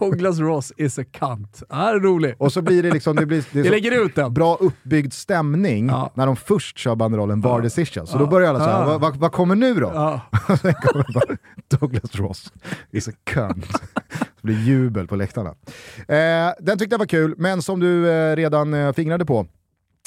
[0.00, 1.62] Douglas Ross is a cunt.
[1.68, 2.34] Det är rolig.
[2.38, 4.34] Och så blir det liksom, det blir, det är så, lägger ut den.
[4.34, 6.10] bra uppbyggd stämning Ja.
[6.14, 7.62] när de först kör banderollen VAR Ja.
[7.62, 8.06] decision.
[8.06, 8.18] Så Ja.
[8.18, 8.98] då börjar alla säga, Ja.
[8.98, 9.90] vad, vad kommer nu då?
[9.94, 10.20] Ja.
[10.46, 11.36] Sen kommer bara
[11.78, 12.52] Douglas Ross
[12.90, 13.66] is a cunt.
[14.14, 15.50] Det blir jubel på läktarna.
[16.08, 19.46] Eh, den tyckte jag var kul, men som du eh, redan eh, fingrade på,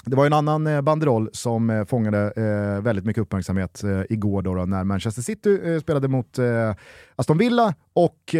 [0.07, 4.41] det var en annan eh, banderoll som eh, fångade eh, väldigt mycket uppmärksamhet eh, igår
[4.41, 6.39] då, då, när Manchester City eh, spelade mot
[7.15, 8.35] Aston Villa och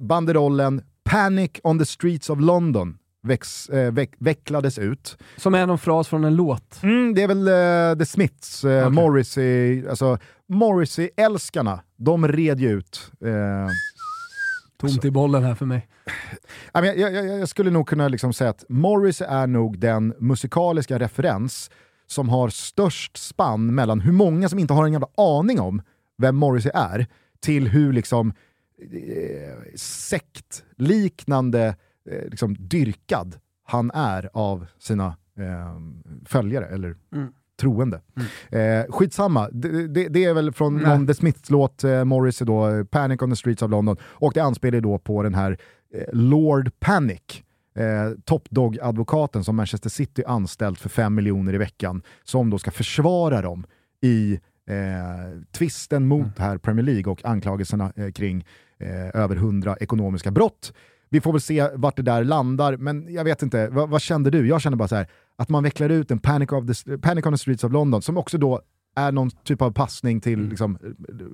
[0.00, 5.18] banderollen “Panic on the streets of London” väx, veck, vecklades ut.
[5.36, 6.82] Som är någon fras från en låt.
[6.82, 8.90] Mm, det är väl The Smiths, Okej.
[8.90, 13.10] Morrissey, alltså Morrissey-älskarna, de red ju ut.
[14.92, 15.88] Tomt i bollen här för mig.
[16.72, 21.70] Jag, jag, jag skulle nog kunna liksom säga att Morris är nog den musikaliska referens
[22.06, 25.82] som har störst spann mellan hur många som inte har en jävla aning om
[26.18, 27.06] vem Morrissey är,
[27.40, 28.32] till hur liksom
[28.92, 31.76] eh, sektliknande
[32.10, 35.06] eh, liksom, dyrkad han är av sina
[35.38, 35.76] eh,
[36.24, 37.32] följare, eller mm.
[37.60, 38.00] Troende.
[38.50, 38.80] Mm.
[38.80, 40.84] Eh, skitsamma, det, det, det, är väl från Nej.
[40.84, 44.40] någon The Smiths låt, eh, Morrissey då, Panic on the Streets of London, och det
[44.40, 45.58] anspelar då på den här
[45.94, 47.42] eh, Lord Panic,
[47.78, 52.70] eh, Top Dog-advokaten som Manchester City anställt för 5 miljoner i veckan, som då ska
[52.70, 53.66] försvara dem
[54.02, 56.32] i eh, tvisten mot mm.
[56.38, 58.46] här Premier League och anklagelserna eh, kring
[58.78, 60.72] eh, över 100 ekonomiska brott.
[61.14, 64.30] Vi får väl se vart det där landar, men jag vet inte, vad, vad kände
[64.30, 64.48] du?
[64.48, 67.32] Jag kände bara så här, att man vecklar ut en Panic, of the, Panic on
[67.32, 68.60] the Streets of London, som också då
[68.96, 70.48] är någon typ av passning till mm.
[70.48, 70.78] liksom,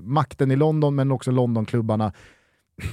[0.02, 2.12] makten i London, men också Londonklubbarna.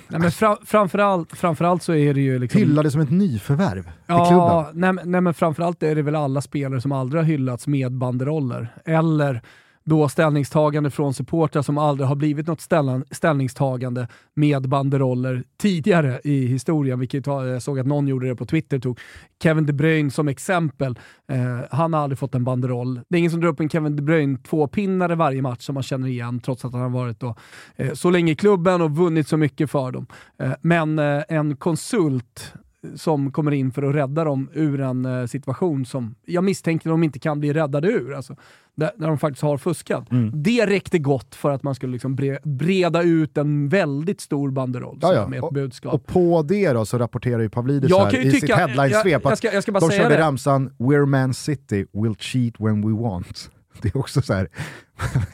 [0.07, 2.39] Nej, men fra, framförallt, framförallt så är det ju...
[2.39, 2.61] Liksom...
[2.61, 4.95] Hyllade som ett nyförvärv ja, klubben.
[4.95, 8.75] Nej, nej, men framförallt är det väl alla spelare som aldrig har hyllats med banderoller.
[8.85, 9.41] Eller
[9.87, 12.61] då ställningstagande från supportrar som aldrig har blivit något
[13.11, 16.99] ställningstagande med banderoller tidigare i historien.
[16.99, 18.99] Vilket jag såg att någon gjorde det på Twitter, tog
[19.43, 20.99] Kevin De Bruyne som exempel.
[21.31, 23.01] Eh, han har aldrig fått en banderoll.
[23.09, 25.83] Det är ingen som drar upp en Kevin De Bruyne tvåpinnare varje match som man
[25.83, 27.35] känner igen, trots att han har varit då,
[27.75, 30.07] eh, så länge i klubben och vunnit så mycket för dem.
[30.39, 32.53] Eh, men eh, en konsult
[32.95, 37.03] som kommer in för att rädda dem ur en eh, situation som jag misstänker de
[37.03, 38.13] inte kan bli räddade ur.
[38.13, 38.35] Alltså,
[38.75, 40.11] där, där de faktiskt har fuskat.
[40.11, 40.31] Mm.
[40.33, 44.97] Det räckte gott för att man skulle liksom bre, breda ut en väldigt stor banderoll
[45.01, 45.93] ja, med ett och, budskap.
[45.93, 49.31] Och på det då så rapporterar ju Pavlidis jag här i sitt headline-svep att jag,
[49.31, 53.51] jag ska, jag ska de körde ramsan “We're Man City, we'll cheat when we want”.
[53.81, 54.49] Det är också så här.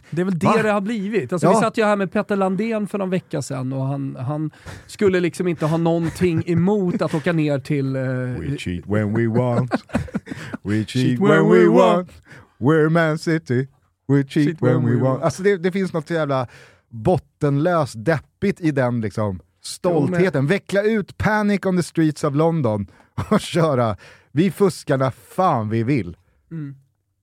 [0.10, 0.64] Det är väl det Va?
[0.64, 1.34] det har blivit.
[1.34, 1.54] Alltså, ja.
[1.54, 4.52] Vi satt ju här med Petter Landén för någon vecka sedan och han, han
[4.88, 7.96] skulle liksom inte ha någonting emot att åka ner till...
[7.96, 9.72] Uh, we cheat when we want.
[10.64, 12.10] We cheat when we want.
[12.58, 13.68] We're Man City.
[14.08, 15.24] We cheat Shit when, we want.
[15.24, 16.48] Alltså det, det, finns något jävla
[16.90, 20.48] bottenlöst deppigt i den liksom stoltheten.
[20.48, 22.88] Veckla ut Panic on the streets of London
[23.30, 23.98] och köra
[24.32, 26.18] vi fuskar när fan vi vill.
[26.52, 26.76] Mm.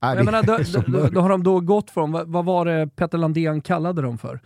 [0.02, 0.58] Äh, jag menar, då,
[0.98, 4.18] då, då, har de då gått från, vad, vad, var det Petter Landén kallade dem
[4.18, 4.40] för?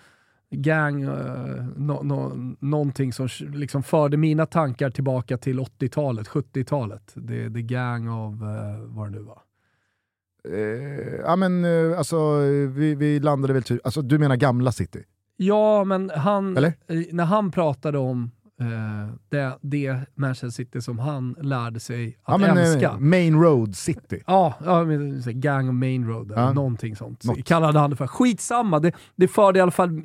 [0.50, 7.14] Gang, uh, no, no, någonting som liksom förde mina tankar tillbaka till 80-talet, 70-talet.
[7.14, 8.48] The, the gang of, uh,
[8.86, 9.40] vad det nu var.
[10.48, 12.38] Uh, ja men uh, alltså,
[12.68, 15.04] vi, vi landade väl typ, alltså du menar gamla city?
[15.36, 16.54] Ja, men han,
[17.12, 18.30] när han pratade om
[19.28, 22.96] det, det Manchester City som han lärde sig att ja, men, eh, älska.
[22.98, 24.22] Main Road City.
[24.26, 24.84] Ja, ja
[25.32, 26.52] Gang of Main Road, ja.
[26.52, 27.24] någonting sånt.
[27.24, 27.44] Något.
[27.44, 28.06] Kallade han det för.
[28.06, 30.02] Skitsamma, det, det förde i alla fall,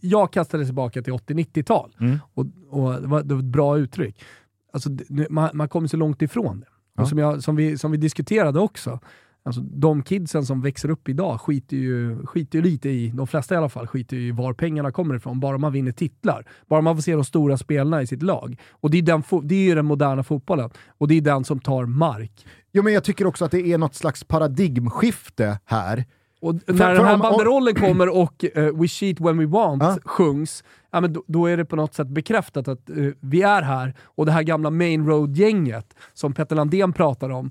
[0.00, 1.96] jag kastade tillbaka till 80-90-tal.
[2.00, 2.18] Mm.
[2.34, 4.24] Och, och det, var, det var ett bra uttryck.
[4.72, 4.90] Alltså,
[5.30, 6.66] man, man kommer så långt ifrån det.
[6.96, 7.02] Ja.
[7.02, 9.00] Och som, jag, som, vi, som vi diskuterade också,
[9.46, 13.54] Alltså, de kidsen som växer upp idag skiter ju, skiter ju lite i, de flesta
[13.54, 15.40] i alla fall, skiter ju i var pengarna kommer ifrån.
[15.40, 16.46] Bara man vinner titlar.
[16.66, 18.60] Bara man får se de stora spelarna i sitt lag.
[18.70, 20.70] Och det är, den, det är ju den moderna fotbollen.
[20.98, 22.46] Och det är den som tar mark.
[22.72, 26.04] Jo, men jag tycker också att det är något slags paradigmskifte här.
[26.40, 29.98] Och när för, den här banderollen kommer och uh, “We cheat when we want” ah.
[30.04, 33.62] sjungs, ja, men då, då, är det på något sätt bekräftat att uh, vi är
[33.62, 37.50] här och det här gamla main road-gänget som Petter Landén pratar om,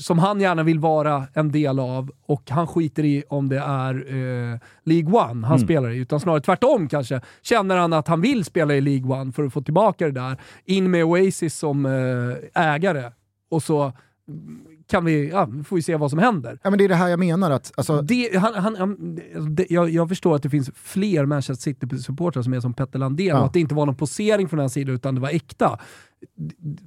[0.00, 3.94] som han gärna vill vara en del av och han skiter i om det är
[3.94, 5.58] eh, League One han mm.
[5.58, 7.20] spelar i, utan snarare tvärtom kanske.
[7.42, 10.36] Känner han att han vill spela i League One för att få tillbaka det där,
[10.64, 13.12] in med Oasis som eh, ägare
[13.50, 13.92] och så
[14.90, 16.58] kan vi, ja, får vi se vad som händer.
[16.62, 17.50] Ja, men det är det här jag menar.
[17.50, 18.02] Att, alltså...
[18.02, 19.18] det, han, han,
[19.50, 23.26] det, jag, jag, förstår att det finns fler Manchester City-supportrar som är som Petter Landén
[23.26, 23.40] ja.
[23.40, 25.78] och att det inte var någon posering från den sidan utan det var äkta.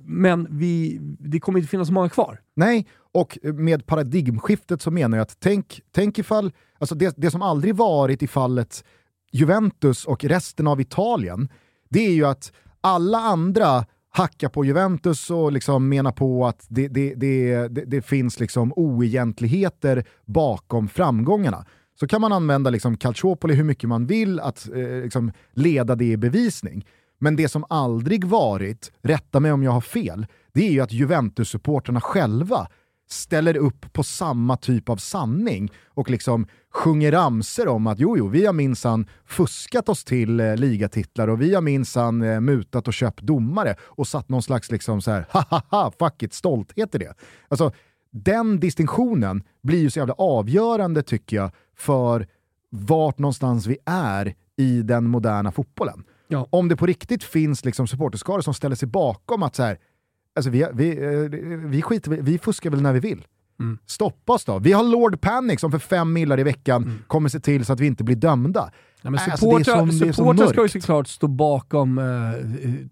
[0.05, 2.39] Men vi, det kommer inte finnas så många kvar.
[2.55, 7.41] Nej, och med paradigmskiftet så menar jag att tänk, tänk ifall, alltså det, det som
[7.41, 8.83] aldrig varit i fallet
[9.31, 11.49] Juventus och resten av Italien,
[11.89, 16.87] det är ju att alla andra hackar på Juventus och liksom menar på att det,
[16.87, 21.65] det, det, det, finns liksom oegentligheter bakom framgångarna.
[21.99, 26.05] Så kan man använda liksom Calciopoli hur mycket man vill att eh, liksom leda det
[26.05, 26.85] i bevisning.
[27.19, 30.91] Men det som aldrig varit, rätta mig om jag har fel, det är ju att
[30.91, 32.67] Juventus-supporterna själva
[33.13, 38.27] ställer upp på samma typ av sanning och liksom sjunger ramser om att jo, jo,
[38.27, 42.93] vi har minsann fuskat oss till eh, ligatitlar och vi har minsann eh, mutat och
[42.93, 45.25] köpt domare och satt någon slags liksom så här,
[45.71, 47.13] ha fuck it, stolthet i det.
[47.47, 47.71] Alltså,
[48.11, 52.27] den distinktionen blir ju så jävla avgörande tycker jag för
[52.69, 56.03] vart någonstans vi är i den moderna fotbollen.
[56.27, 56.47] Ja.
[56.49, 59.77] Om det på riktigt finns liksom supporterskaror som ställer sig bakom att så här,
[60.35, 61.19] alltså vi, vi, eh,
[61.69, 63.25] vi, skiter, vi fuskar väl när vi vill.
[63.59, 63.77] Mm.
[63.85, 64.59] Stoppa oss då.
[64.59, 66.95] Vi har Lord Panic som för fem millar i veckan Mm.
[67.07, 68.71] kommer se till så att vi inte blir dömda.
[69.01, 71.27] Ja, men alltså, supportrar, det är så- det är så supportrar ska ju såklart stå
[71.27, 72.03] bakom eh,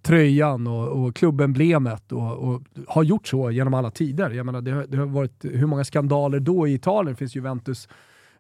[0.01, 4.29] tröjan och, och klubbemblemet och, och har gjort så genom alla tider.
[4.29, 7.13] Jag menar, det, har, det har varit hur många skandaler då i Italien.
[7.13, 7.87] Det finns Juventus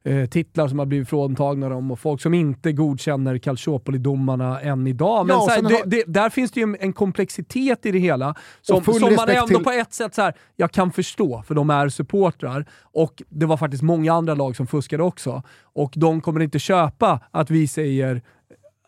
[0.03, 5.27] eh, titlar som har blivit fråntagna dem och folk som inte godkänner Calciopoli-domarna än idag.
[5.27, 8.35] Men Ja, här, det, det, där finns det ju en, en komplexitet i det hela
[8.61, 11.69] som, som man ändå till- på ett sätt så här, jag kan förstå, för de
[11.69, 15.43] är supportrar och det var faktiskt många andra lag som fuskade också.
[15.73, 18.21] Och de kommer inte köpa att vi säger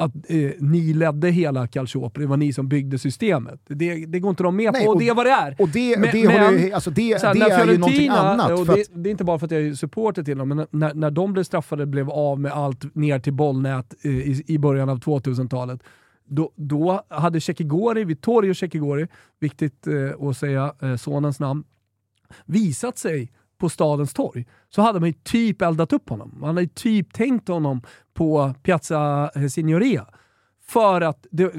[0.04, 3.62] att eh, ni ledde hela Calciopoli, det var ni som byggde systemet.
[3.68, 5.56] Det, det går inte de med Nej, på och, och- det är vad det är.
[5.60, 8.52] Och det, Men- det, men- ju, alltså det, här, det är ju någonting annat.
[8.60, 10.68] och det, att, det är inte bara för att jag är supporter till dem, men
[10.72, 14.58] när, när de blev straffade blev av med allt ner till bollnät eh, i, i
[14.58, 15.84] början av 2000-talet,
[16.28, 19.08] då, då hade Cekigori, Vittorio Cekigori,
[19.40, 21.64] viktigt eh, att säga eh, sonens namn,
[22.46, 23.32] visat sig
[23.64, 26.36] på stadens torg så hade man ju typ eldat upp honom.
[26.40, 27.82] Man hade ju typ tänkt honom
[28.14, 30.06] på Piazza Signoria.
[30.68, 31.52] För att det,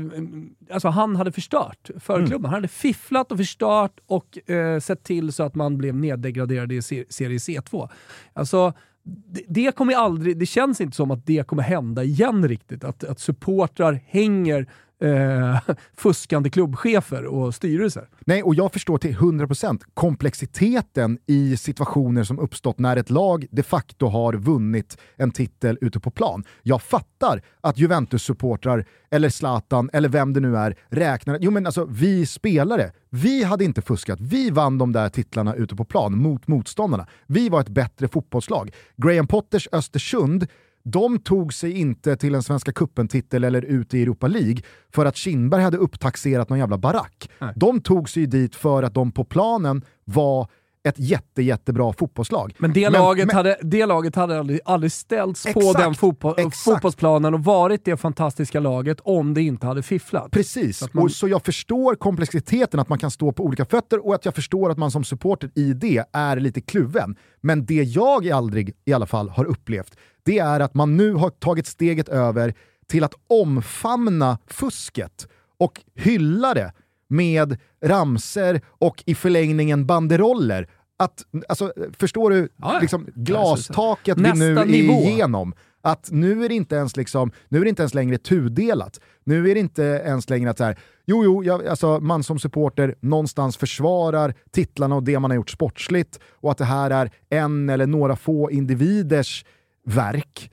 [0.71, 2.27] alltså han hade förstört för Mm.
[2.29, 2.45] klubben.
[2.45, 6.83] Han hade fifflat och förstört och eh, sett till så att man blev neddegraderad i
[6.83, 7.89] se- serie C2.
[8.33, 8.73] Alltså,
[9.05, 12.85] det, det kommer aldrig, det känns inte som att det kommer hända igen riktigt.
[12.85, 14.67] Att, att supportrar hänger
[15.05, 18.09] eh, fuskande klubbchefer och styrelser.
[18.21, 23.63] Nej, och jag förstår till 100% komplexiteten i situationer som uppstått när ett lag de
[23.63, 26.45] facto har vunnit en titel ute på plan.
[26.63, 31.39] Jag fattar att Juventus-supportrar, eller Zlatan, eller vem det nu är, räknar...
[31.41, 34.21] Jo men alltså, vi spelare, vi hade inte fuskat.
[34.21, 37.07] Vi vann de där titlarna ute på plan mot motståndarna.
[37.27, 38.71] Vi var ett bättre fotbollslag.
[38.97, 40.47] Graham Potters Östersund
[40.85, 44.63] de tog sig inte till en Svenska cupen-titel eller ut i Europa League
[44.95, 47.31] för att Kindberg hade upptaxerat någon jävla barack.
[47.39, 47.53] Nej.
[47.57, 50.49] De tog sig dit för att de på planen var
[50.89, 52.55] ett jätte, jättebra fotbollslag.
[52.59, 55.95] Men det Men- laget men- hade, det laget hade aldrig, aldrig ställts på Exakt, den
[55.95, 56.57] fotboll, exakt.
[56.65, 60.31] fotbollsplanen och varit det fantastiska laget om det inte hade fifflat.
[60.31, 64.07] Precis, Så man- och så jag förstår komplexiteten, att man kan stå på olika fötter
[64.07, 67.17] och att jag förstår att man som supporter i det är lite kluven.
[67.41, 71.31] Men det jag aldrig i alla fall har upplevt, det är att man nu har
[71.31, 72.55] tagit steget över
[72.89, 73.15] till att
[73.59, 76.73] omfamna fusket och hylla det
[77.17, 80.69] med ramser och i förlängningen banderoller.
[80.99, 84.93] Att, alltså, förstår du Ja, liksom, glastaket vi nu är nivå.
[84.93, 85.55] igenom?
[85.83, 89.01] Att nu är det inte ens, liksom, nu är inte ens längre tudelat.
[89.25, 92.39] Nu är det inte ens längre att så här, jo, jo, jag, alltså, man som
[92.39, 97.11] supporter någonstans försvarar titlarna och det man har gjort sportsligt och att det här är
[97.31, 99.45] en eller några få individers
[99.87, 100.51] verk.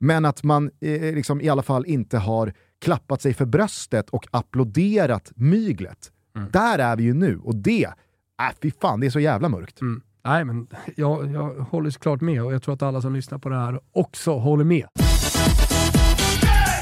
[0.00, 4.26] Men att man eh, liksom, i alla fall inte har klappat sig för bröstet och
[4.30, 6.12] applåderat myglet.
[6.52, 9.80] Där är vi ju nu och det, äh, fy fan, det är så jävla mörkt.
[9.80, 10.02] Mm.
[10.24, 13.48] Nej, men jag, jag håller såklart med och jag tror att alla som lyssnar på
[13.48, 14.86] det här också håller med.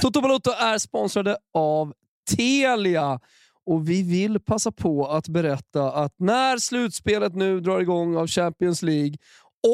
[0.02, 1.92] Toto Balotto är sponsrade av
[2.36, 3.20] Telia.
[3.66, 8.82] Och vi vill passa på att berätta att när slutspelet nu drar igång av Champions
[8.82, 9.14] League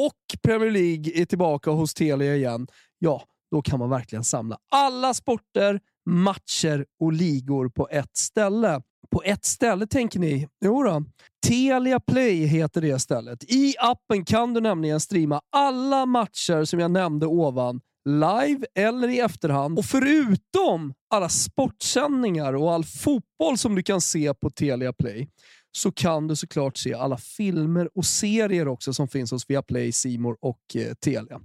[0.05, 2.67] och Premier League är tillbaka hos Telia igen,
[2.99, 8.81] ja, då kan man verkligen samla alla sporter, matcher och ligor på ett ställe.
[9.11, 10.47] På ett ställe tänker ni?
[10.65, 11.03] Jo då.
[11.47, 13.43] Telia Play heter det stället.
[13.43, 19.19] I appen kan du nämligen streama alla matcher som jag nämnde ovan live eller i
[19.19, 19.79] efterhand.
[19.79, 25.29] Och förutom alla sportsändningar och all fotboll som du kan se på Telia Play
[25.77, 30.37] så kan du såklart se alla filmer och serier också som finns hos Viaplay, Simor
[30.41, 31.39] och eh, Telia.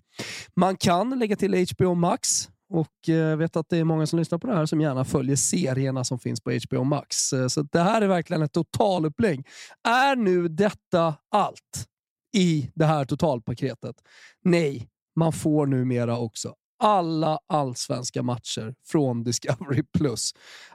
[0.56, 4.38] Man kan lägga till HBO Max och jag vet att det är många som lyssnar
[4.38, 7.32] på det här som gärna följer serierna som finns på HBO Max.
[7.32, 9.46] Eh, så det här är verkligen ett totalupplägg.
[9.88, 11.88] Är nu detta allt
[12.36, 13.96] i det här totalpaketet?
[14.44, 19.82] Nej, man får numera också alla allsvenska matcher från Discovery+.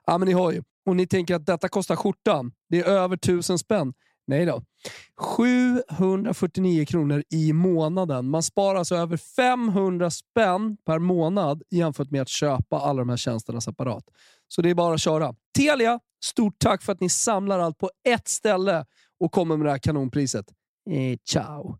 [0.05, 0.63] Ja, men ni har ju.
[0.85, 2.51] Och ni tänker att detta kostar skjortan.
[2.69, 3.93] Det är över tusen spänn.
[4.27, 4.63] Nej då.
[5.17, 8.29] 749 kronor i månaden.
[8.29, 13.17] Man sparar alltså över 500 spänn per månad jämfört med att köpa alla de här
[13.17, 14.03] tjänsterna separat.
[14.47, 15.35] Så det är bara att köra.
[15.57, 18.85] Telia, stort tack för att ni samlar allt på ett ställe
[19.19, 20.45] och kommer med det här kanonpriset.
[20.89, 21.77] Eh, ciao!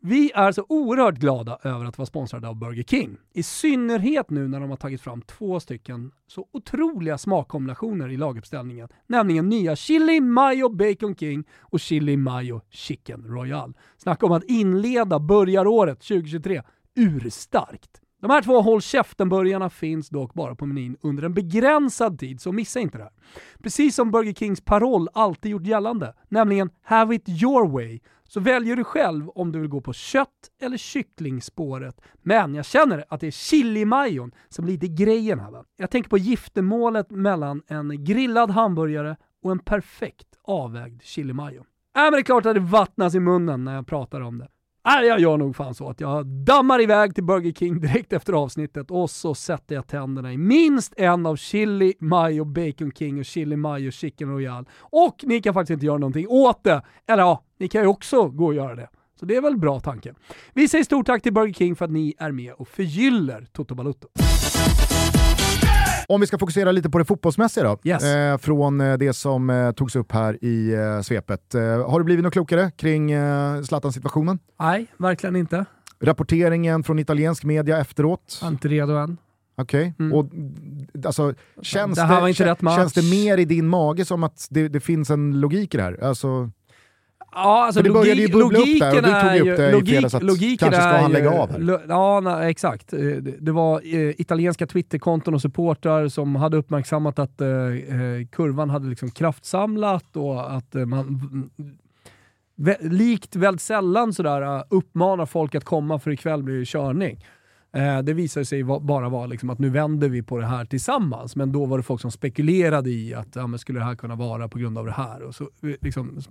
[0.00, 3.16] Vi är så oerhört glada över att vara sponsrade av Burger King.
[3.32, 8.88] I synnerhet nu när de har tagit fram två stycken så otroliga smakkombinationer i laguppställningen.
[9.06, 13.74] Nämligen nya Chili Mayo Bacon King och Chili Mayo Chicken Royal.
[13.96, 16.62] Snacka om att inleda börjaråret 2023
[16.96, 18.00] urstarkt.
[18.24, 22.52] De här två håll käften-burgarna finns dock bara på menyn under en begränsad tid, så
[22.52, 23.12] missa inte det här.
[23.62, 27.98] Precis som Burger Kings paroll alltid gjort gällande, nämligen “Have it your way”,
[28.34, 32.00] så väljer du själv om du vill gå på kött eller kycklingspåret.
[32.22, 35.50] Men jag känner att det är chilimajon som blir lite grejen här.
[35.50, 35.64] Va?
[35.76, 41.60] Jag tänker på giftermålet mellan en grillad hamburgare och en perfekt avvägd chilimajo.
[41.60, 41.64] Äh,
[41.94, 44.48] men det är klart att det vattnas i munnen när jag pratar om det.
[44.86, 48.32] Nej, jag gör nog fan så att jag dammar iväg till Burger King direkt efter
[48.32, 53.24] avsnittet och så sätter jag tänderna i minst en av chili, mayo, bacon king och
[53.24, 54.68] chili, mayo, chicken royal.
[54.78, 56.82] Och ni kan faktiskt inte göra någonting åt det.
[57.06, 58.88] Eller ja, ni kan ju också gå och göra det.
[59.20, 60.14] Så det är väl bra tanke.
[60.52, 63.74] Vi säger stort tack till Burger King för att ni är med och förgyller Toto
[63.74, 64.08] Balutto.
[66.08, 68.04] Om vi ska fokusera lite på det fotbollsmässiga då, yes.
[68.04, 71.54] eh, från eh, det som eh, togs upp här i eh, svepet.
[71.54, 74.38] Eh, har du blivit något klokare kring eh, Zlatan-situationen?
[74.60, 75.64] Nej, verkligen inte.
[76.00, 78.38] Rapporteringen från italiensk media efteråt?
[78.40, 79.16] Jag är inte redo än.
[79.56, 80.08] Okej, okay.
[80.08, 80.86] mm.
[81.06, 82.34] alltså, känns, det, det
[82.76, 85.82] känns det mer i din mage som att det, det finns en logik i det
[85.82, 86.04] här?
[86.04, 86.50] Alltså...
[87.34, 89.88] Ja, alltså det logik, började ju bubbla upp där och du tog upp det logik,
[89.88, 91.80] i fredags att kanske ska han lägga av här.
[91.88, 92.92] Ja, nej, exakt.
[92.92, 93.00] Eh,
[93.40, 97.46] det, var eh, italienska Twitterkonton och supportrar som hade uppmärksammat att eh,
[98.32, 101.50] kurvan hade liksom kraftsamlat och att man
[102.80, 107.24] likt väldigt sällan sådär uppmanar folk att komma för ikväll blir det körning.
[107.74, 111.36] Eh, det visade sig bara vara liksom att nu vänder vi på det här tillsammans.
[111.36, 114.14] Men då var det folk som spekulerade i att ja, men skulle det här kunna
[114.14, 115.22] vara på grund av det här.
[115.22, 116.22] Och så eh, liksom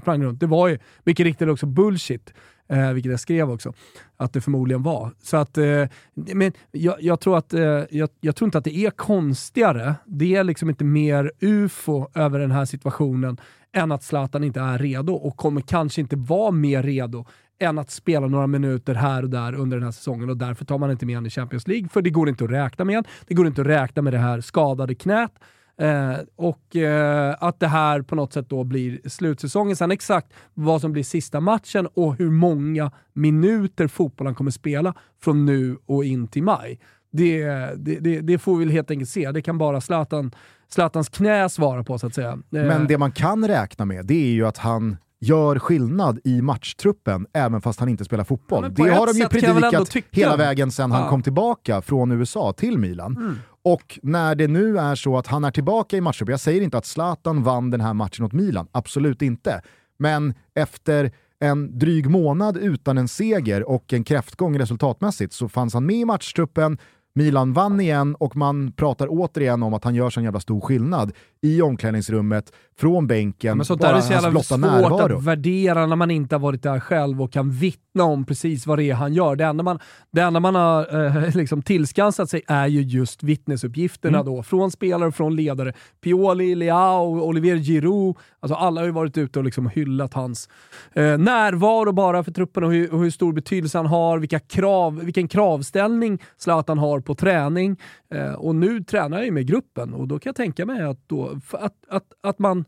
[0.00, 0.40] sprang runt.
[0.40, 2.34] Det var ju mycket riktigt också bullshit,
[2.68, 3.72] eh, vilket jag skrev också,
[4.16, 5.10] att det förmodligen var.
[5.22, 5.84] Så att, eh,
[6.14, 9.94] men jag, jag tror att, eh, jag, jag, tror inte att det är konstigare.
[10.06, 13.36] Det är liksom inte mer ufo över den här situationen
[13.72, 17.26] än att Zlatan inte är redo och kommer kanske inte vara mer redo
[17.58, 20.78] än att spela några minuter här och där under den här säsongen och därför tar
[20.78, 23.10] man inte med honom i Champions League, för det går inte att räkna med honom.
[23.26, 25.32] Det går inte att räkna med det här skadade knät.
[25.80, 29.76] Eh, och eh, att det här på något sätt då blir slutsäsongen.
[29.76, 35.44] Sen exakt vad som blir sista matchen och hur många minuter fotbollen kommer spela från
[35.44, 36.80] nu och in till maj.
[37.12, 37.44] Det,
[37.76, 39.30] det, det, det får vi väl helt enkelt se.
[39.32, 40.30] Det kan bara Zlatan,
[40.68, 42.30] Zlatans knä svara på så att säga.
[42.30, 46.42] Eh, Men det man kan räkna med, det är ju att han gör skillnad i
[46.42, 48.64] matchtruppen även fast han inte spelar fotboll.
[48.64, 50.96] Ja, det har de ju predikat hela vägen sedan ja.
[50.96, 53.16] han kom tillbaka från USA till Milan.
[53.16, 53.38] Mm.
[53.62, 56.78] Och när det nu är så att han är tillbaka i matchtruppen, jag säger inte
[56.78, 59.62] att Zlatan vann den här matchen åt Milan, absolut inte.
[59.98, 65.86] Men efter en dryg månad utan en seger och en kräftgång resultatmässigt så fanns han
[65.86, 66.78] med i matchtruppen,
[67.16, 71.12] Milan vann igen och man pratar återigen om att han gör sån jävla stor skillnad
[71.42, 75.16] i omklädningsrummet, från bänken, men sånt bara där är så jävla svårt närvaro.
[75.16, 78.78] att värdera när man inte har varit där själv och kan vittna om precis vad
[78.78, 79.36] det är han gör.
[79.36, 79.78] Det enda man,
[80.10, 84.34] det enda man har eh, liksom tillskansat sig är ju just vittnesuppgifterna mm.
[84.34, 85.72] då, från spelare och från ledare.
[86.04, 90.48] Pioli, Leao, Olivier Giroud, alltså alla har ju varit ute och liksom hyllat hans
[90.92, 95.00] eh, närvaro bara för truppen och hur, och hur, stor betydelse han har, vilka krav,
[95.04, 97.76] vilken kravställning Zlatan har på träning.
[98.10, 101.08] Eh, och nu tränar jag ju med gruppen och då kan jag tänka mig att,
[101.08, 102.64] då, att, att, att man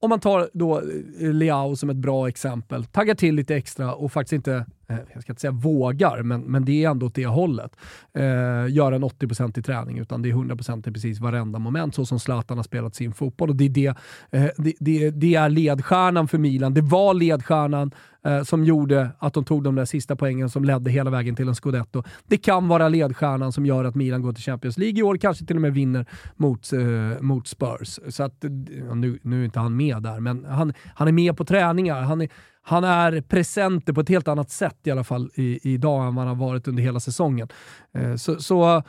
[0.00, 0.78] om man tar då
[1.20, 5.22] eh, Leao som ett bra exempel, taggar till lite extra och faktiskt inte eh, jag
[5.22, 7.76] ska inte säga vågar, men, men det är ändå åt det hållet.
[8.14, 8.22] Eh,
[8.68, 12.20] göra en 80% i träning, utan det är 100% i precis varenda moment, så som
[12.20, 13.50] Zlatan har spelat sin fotboll.
[13.50, 13.86] Och det, är det,
[14.30, 16.74] eh, det, det, det, är ledstjärnan för Milan.
[16.74, 17.90] Det var ledstjärnan
[18.26, 21.48] eh, som gjorde att de tog de där sista poängen som ledde hela vägen till
[21.48, 22.02] en scudetto.
[22.26, 25.44] Det kan vara ledstjärnan som gör att Milan går till Champions League i år, kanske
[25.44, 26.06] till och med vinner
[26.36, 27.98] mot, eh, mot Spurs.
[28.08, 28.50] Så att, eh,
[28.94, 32.02] nu, nu är inte han med där, men han, han är med på träningar.
[32.02, 32.28] Han är,
[32.62, 36.26] han är presenter på ett helt annat sätt i alla fall i, idag än vad
[36.26, 37.48] han har varit under hela säsongen.
[37.94, 38.82] Eh, så, så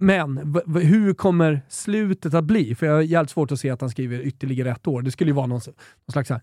[0.00, 2.74] men hur kommer slutet att bli?
[2.74, 5.02] För jag har jävligt svårt att se att han skriver ytterligare ett år.
[5.02, 5.60] Det skulle ju vara någon,
[6.06, 6.40] någon slags här,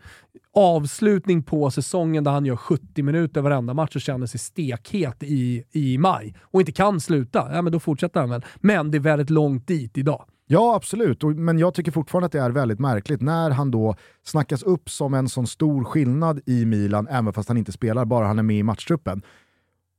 [0.54, 5.64] avslutning på säsongen där han gör 70 minuter varenda match och känner sig stekhet i,
[5.72, 7.50] i maj och inte kan sluta.
[7.52, 8.46] Ja, men då fortsätter han väl.
[8.56, 10.26] Men det är väldigt långt dit idag.
[10.50, 11.24] Ja, absolut.
[11.24, 15.14] Men jag tycker fortfarande att det är väldigt märkligt när han då snackas upp som
[15.14, 18.58] en sån stor skillnad i Milan, även fast han inte spelar, bara han är med
[18.58, 19.22] i matchtruppen.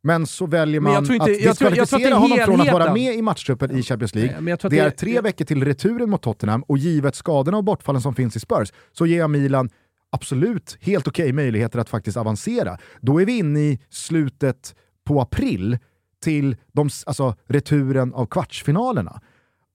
[0.03, 3.83] Men så väljer man inte, att diskvalificera honom från att vara med i matchtruppen i
[3.83, 4.41] Champions League.
[4.41, 8.03] Nej, det, det, är tre veckor till returen mot Tottenham och givet skadorna och bortfallen
[8.03, 9.71] som finns i Spurs så ger jag Milan
[10.13, 12.79] absolut helt okej okay möjligheter att faktiskt avancera.
[13.01, 14.75] Då är vi inne i slutet
[15.05, 15.79] på april
[16.23, 19.21] till de, alltså, returen av kvartsfinalerna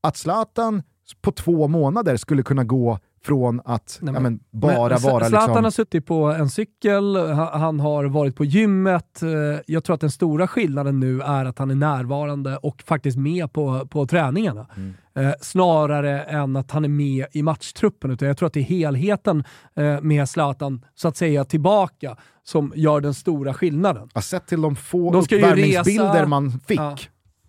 [0.04, 0.84] att Zlatan
[1.22, 5.26] på två månader skulle kunna gå från att Nej, ja, men- men, bara Men vara
[5.26, 5.64] Zlatan liksom...
[5.64, 9.22] har suttit på en cykel, ha- han har varit på gymmet.
[9.24, 9.30] Eh,
[9.68, 13.54] Jag tror att den stora skillnaden nu är att han är närvarande och faktiskt med
[13.54, 14.68] på, på träningarna.
[14.76, 14.94] Mm.
[15.16, 18.12] Eh, snarare än att han är med i matchtruppen.
[18.12, 19.44] Utan jag tror att det är helheten
[19.76, 24.10] eh, med Zlatan, så att säga, tillbaka som gör den stora skillnaden.
[24.14, 26.98] Ja, sett till de få De uppvärmningsbilder man fick Ja.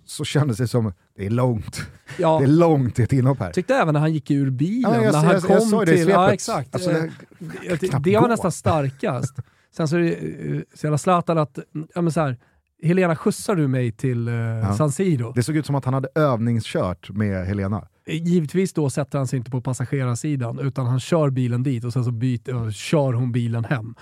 [0.07, 1.80] så kändes det som det är långt.
[2.18, 3.52] Ja, Det är långt till ett inhopp här.
[3.52, 5.92] tyckte även när han gick ur bilen, Ja, jag- när han jag- kom jag det
[5.92, 6.04] i till...
[6.04, 6.14] svepet.
[6.14, 6.74] Ja, exakt.
[6.74, 7.02] Alltså, Eh,
[7.38, 9.34] det- det, det, det var nästan starkast.
[9.76, 10.10] Sen så är det
[10.56, 11.58] eh, så jävla Zlatan att,
[11.94, 12.36] ja men så här,
[12.82, 15.32] Helena skjutsar du mig till eh, San Siro?
[15.34, 17.88] Det såg ut som att han hade övningskört med Helena.
[18.06, 22.04] Givetvis då sätter han sig inte på passagerarsidan utan han kör bilen dit och sen
[22.04, 23.94] så byter, och kör hon bilen hem.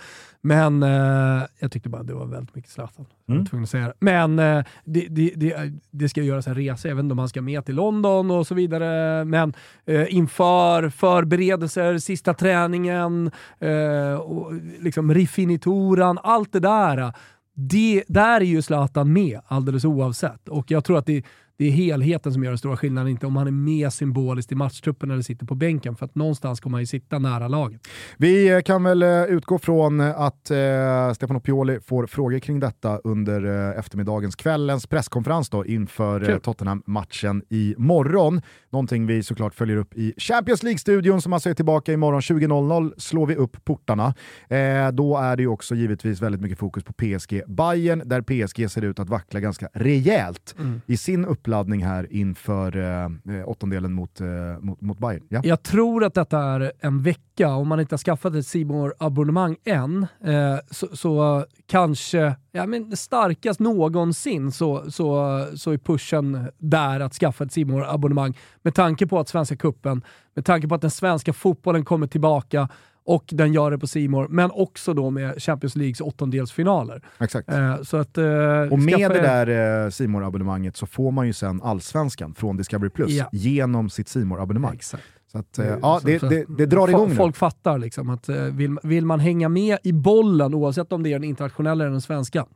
[0.45, 3.07] Men eh, jag tyckte bara det var väldigt mycket Zlatan.
[3.27, 3.47] Jag var Mm.
[3.47, 3.93] tvungen att säga det.
[3.99, 7.65] Men eh, det, det, det, det ska göras en resa, inte om han ska med
[7.65, 9.25] till London och så vidare.
[9.25, 9.55] Men
[9.87, 17.13] eh, inför förberedelser, sista träningen, eh, och liksom rifinituran, allt det där.
[17.55, 20.49] Det, där är ju Zlatan med alldeles oavsett.
[20.49, 21.23] Och jag tror att det,
[21.57, 24.55] det är helheten som gör den stora skillnaden, inte om han är med symboliskt i
[24.55, 25.97] matchtruppen eller sitter på bänken.
[25.97, 27.81] För att någonstans kommer han ju sitta nära laget.
[28.17, 32.99] Vi eh, kan väl eh, utgå från att eh, Stefano Pioli får frågor kring detta
[32.99, 36.39] under eh, eftermiddagens, kvällens presskonferens då, inför eh.
[36.39, 38.43] Tottenham-matchen i morgon.
[38.71, 43.27] Någonting vi såklart följer upp i Champions League-studion som alltså är tillbaka imorgon 20.00 slår
[43.27, 44.15] vi upp portarna.
[44.49, 48.71] Eh, då är det ju också givetvis väldigt mycket fokus på PSG Bayern där PSG
[48.71, 50.55] ser ut att vackla ganska rejält
[50.87, 54.27] i sin uppladdning här inför eh, eh, åttondelen mot, eh,
[54.61, 55.27] mot, mot Bayern.
[55.29, 55.41] Ja.
[55.45, 59.57] Jag tror att detta är en vecka, om man inte har skaffat ett simor abonnemang
[59.65, 67.01] än, eh, så, så kanske, ja men starkast någonsin så, så, så är pushen där
[67.01, 70.03] att skaffa ett simor abonnemang med tanke på att Svenska Kuppen,
[70.35, 72.69] med tanke på att den svenska fotbollen kommer tillbaka
[73.05, 77.03] och den gör det på Simor, men också då med Champions Leagues åttondelsfinaler.
[77.21, 77.49] Exakt.
[77.49, 78.25] Eh, så att, eh,
[78.71, 82.57] Och med skaffa det där eh, simor abonnemanget så får man ju sen allsvenskan från
[82.57, 83.29] Discovery Plus Ja.
[83.33, 85.03] genom sitt simor abonnemang Exakt.
[85.33, 87.15] Så att, eh, ja, Så- det, det, det drar igång nu.
[87.15, 91.09] Folk fattar liksom att eh, vill, vill man hänga med i bollen, oavsett om det
[91.09, 92.47] är den internationella eller den svenska,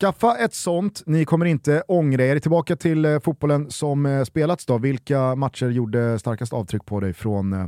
[0.00, 2.38] Skaffa ett sånt, ni kommer inte ångra er.
[2.38, 4.78] Tillbaka till eh, fotbollen som eh, spelats då.
[4.78, 7.66] Vilka matcher gjorde starkast avtryck på dig från eh,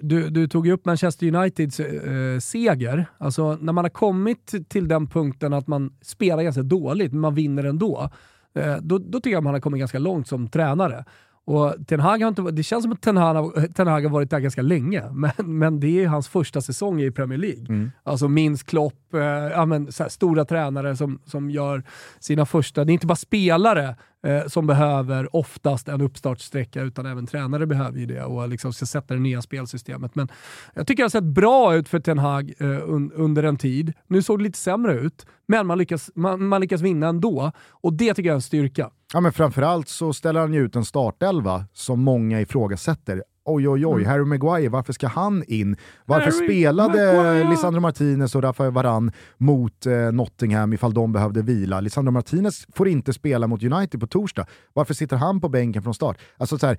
[0.00, 3.06] du, du tog ju upp Manchester Uniteds eh, seger.
[3.18, 7.34] Alltså, när man har kommit till den punkten att man spelar ganska dåligt, men man
[7.34, 8.10] vinner ändå,
[8.54, 11.04] eh, då, då tycker jag man har kommit ganska långt som tränare.
[11.44, 14.10] Och Ten Hag har inte, det känns som att Ten Hag, har- Ten Hag har
[14.10, 17.66] varit där ganska länge, men, men det är hans första säsong i Premier League.
[18.02, 21.82] Alltså minst Klopp, eh, ja, men, här, stora tränare som, som gör
[22.20, 22.84] sina första...
[22.84, 23.96] Det är inte bara spelare
[24.26, 28.86] eh, som behöver oftast en uppstartsträcka, utan även tränare behöver ju det och liksom ska
[28.86, 30.14] sätta det nya spelsystemet.
[30.14, 30.28] Men
[30.74, 33.92] jag tycker det har sett bra ut för Ten Hag eh, un, under en tid.
[34.06, 37.52] Nu såg det lite sämre ut, men man lyckas, man, man lyckas vinna ändå.
[37.70, 38.90] Och det tycker jag är en styrka.
[39.12, 43.22] Ja, men framförallt så ställer han ju ut en startelva som många ifrågasätter.
[43.44, 45.76] Oj, oj, oj, Harry Maguire, varför ska han in?
[46.04, 47.50] Varför Harry spelade Maguire!
[47.50, 51.80] Lisandro Martinez och Rafael Varane mot eh, Nottingham ifall de behövde vila?
[51.80, 54.46] Lisandro Martinez får inte spela mot United på torsdag.
[54.72, 56.18] Varför sitter han på bänken från start?
[56.36, 56.78] Alltså så här,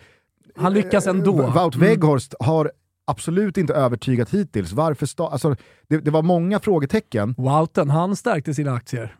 [0.56, 1.42] Han lyckas ändå.
[1.44, 2.72] Eh, Wout Weghorst har
[3.06, 4.72] absolut inte övertygat hittills.
[4.74, 5.56] Varför sta- alltså,
[5.88, 7.36] det, det var många frågetecken.
[7.38, 9.16] Wouten, han stärkte sina aktier.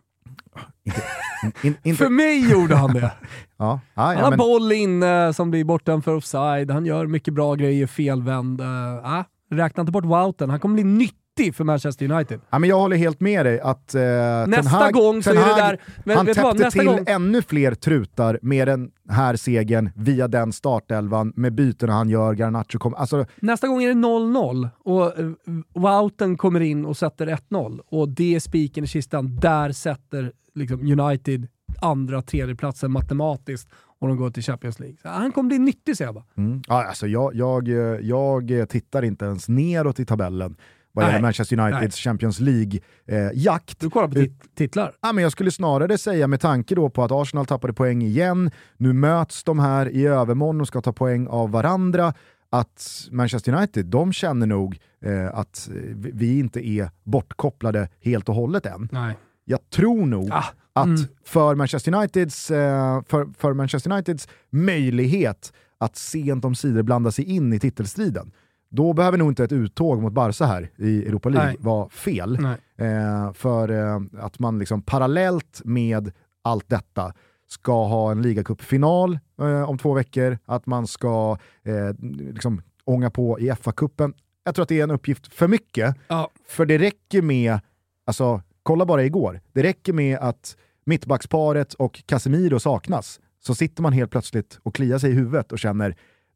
[1.64, 3.02] In, inte, För mig gjorde han det.
[3.58, 7.34] ja, ja, Han har men, boll inne som blir bortom för offside, han gör mycket
[7.34, 8.62] bra grejer felvänd.
[8.62, 8.68] Uh,
[9.04, 11.21] ah, räkna inte bort Wouten, han kommer bli nyttig
[11.54, 12.40] för Manchester United.
[12.50, 14.02] ja, men jag håller helt med dig att eh,
[14.48, 17.04] Nästa Hag, gång så Ten är det där- men han vad, täppte nästa till gång-
[17.08, 22.80] ännu fler trutar med den här segern via den startelvan med bytena han gör, Garnacho
[22.80, 25.32] kommer, alltså Nästa gång är det 0-0 och uh,
[25.76, 29.36] Wouten kommer in och sätter 1-0 och det är spiken i kistan.
[29.36, 31.48] Där sätter liksom, United
[31.82, 33.70] andra, tredje platsen matematiskt
[34.00, 34.98] och de går till Champions League.
[35.02, 36.26] Så han kommer bli nyttig säger jag bara.
[36.38, 36.62] Mm.
[36.68, 40.56] Ja, alltså jag, jag, eh, jag tittar inte ens neråt i tabellen
[40.94, 41.12] vad Nej.
[41.14, 43.80] gäller Manchester Uniteds Champions League-jakt.
[43.80, 44.94] Du kollar på tit- titlar.
[45.02, 48.52] Ja, men jag skulle snarare säga med tanke då på att Arsenal tappade poäng igen,
[48.78, 52.14] nu möts de här i övermorgon och ska ta poäng av varandra,
[52.50, 58.30] att Manchester United, de känner nog eh, att eh, vi- vi inte är bortkopplade helt
[58.30, 58.90] och hållet än.
[58.92, 59.18] Nej.
[59.46, 61.02] Jag tror nog Ah, att mm.
[61.26, 67.26] för, Manchester Uniteds, eh, för, för Manchester Uniteds möjlighet att sent om sidor blanda sig
[67.26, 68.32] in i titelstriden,
[68.72, 72.36] då behöver nog inte ett uttåg mot Barca här i Europa League vara fel.
[72.78, 76.12] Eh, för eh, att man liksom parallellt med
[76.42, 77.14] allt detta
[77.48, 81.96] ska ha en ligacupfinal eh, om två veckor, att man ska eh,
[82.34, 84.14] liksom ånga på i FA-cupen.
[84.44, 86.30] Jag tror att det är en uppgift för mycket, Ja.
[86.48, 87.60] för det räcker med,
[88.06, 93.94] alltså kolla bara igår, det räcker med att mittbacksparet och Casemiro saknas, så sitter man
[93.94, 95.90] helt plötsligt och kliar sig i huvudet och känner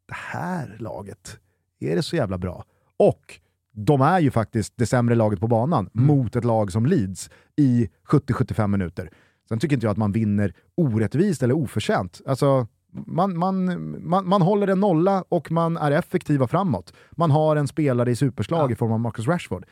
[0.08, 1.38] det här laget,
[1.80, 2.66] är det så jävla bra?
[2.98, 3.40] Och
[3.72, 7.90] de är ju faktiskt det sämre laget på banan mot ett lag som Leeds i
[8.08, 9.10] 70-75 minuter.
[9.50, 12.22] Sen tycker inte jag att man vinner orättvist eller oförtjänt.
[12.26, 13.66] Alltså, man, man,
[14.10, 16.94] man, man håller en nolla och man är effektiva framåt.
[17.12, 19.66] Man har en spelare i superslag i form av Marcus Rashford.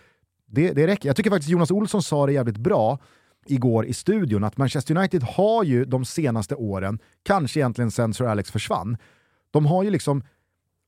[0.45, 1.09] Det, det räcker.
[1.09, 2.99] Jag tycker faktiskt Jonas Olsson sa det jävligt bra
[3.45, 8.25] igår i studion, att Manchester United har ju de senaste åren, kanske egentligen sen Sir
[8.25, 8.97] Alex försvann,
[9.51, 10.23] de har ju liksom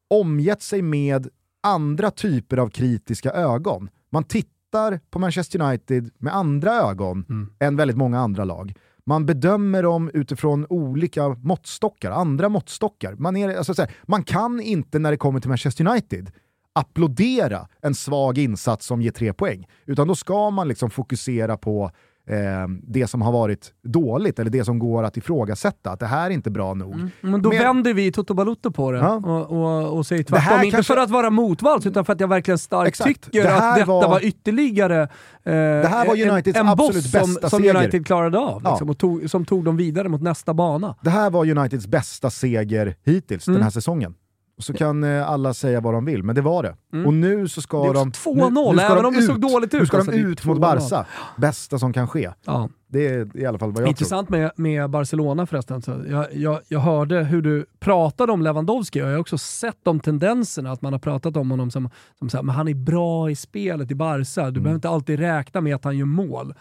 [0.09, 1.27] omgett sig med
[1.63, 3.89] andra typer av kritiska ögon.
[4.09, 7.25] Man tittar på Manchester United med andra ögon
[7.59, 8.73] än väldigt många andra lag.
[9.05, 13.15] Man bedömer dem utifrån olika måttstockar, andra måttstockar.
[13.15, 16.31] Man, är, alltså, så här, man kan inte när det kommer till Manchester United
[16.73, 19.67] applådera en svag insats som ger tre poäng.
[19.85, 21.91] Utan då ska man liksom fokusera på
[22.27, 22.37] eh,
[22.83, 25.91] det som har varit dåligt, eller det som går att ifrågasätta.
[25.91, 26.95] Att det här är inte bra nog.
[27.21, 29.13] Men då Men- vänder vi Toto Balotto på det Ja.
[29.15, 30.65] och, och, och säger Det här tvärtom.
[30.65, 33.23] Inte kanske- för att vara motvalls, utan för att jag verkligen starkt Exakt.
[33.23, 35.07] tycker Det att detta var- var, ytterligare eh,
[35.43, 37.75] Det här var en- Uniteds en absolut boss som, bästa som seger.
[37.75, 38.61] United klarade av.
[38.63, 38.69] Ja.
[38.69, 40.95] Liksom, och tog, som tog dem vidare mot nästa bana.
[41.01, 43.55] Det här var Uniteds bästa seger hittills Mm.
[43.55, 44.13] den här säsongen.
[44.57, 46.75] Så kan eh, alla säga vad de vill, men det var det.
[47.05, 48.11] Och nu så ska de...
[48.11, 49.25] 2-0, nu, nu ska även de om det ut.
[49.25, 50.61] såg dåligt ut, Nu ska alltså, de ut mot 2-0.
[50.61, 51.05] Barca.
[51.37, 52.31] Bästa som kan ske.
[52.45, 52.69] Ja.
[52.87, 55.81] Det är i alla fall vad jag Intressant med, med Barcelona förresten.
[55.81, 59.77] Så jag, jag, jag hörde hur du pratade om Lewandowski och jag har också sett
[59.83, 61.89] de tendenserna, att man har pratat om honom som,
[62.19, 64.41] som så här, men han är bra i spelet i Barca.
[64.41, 64.53] Mm.
[64.53, 66.53] Du behöver inte alltid räkna med att han gör mål.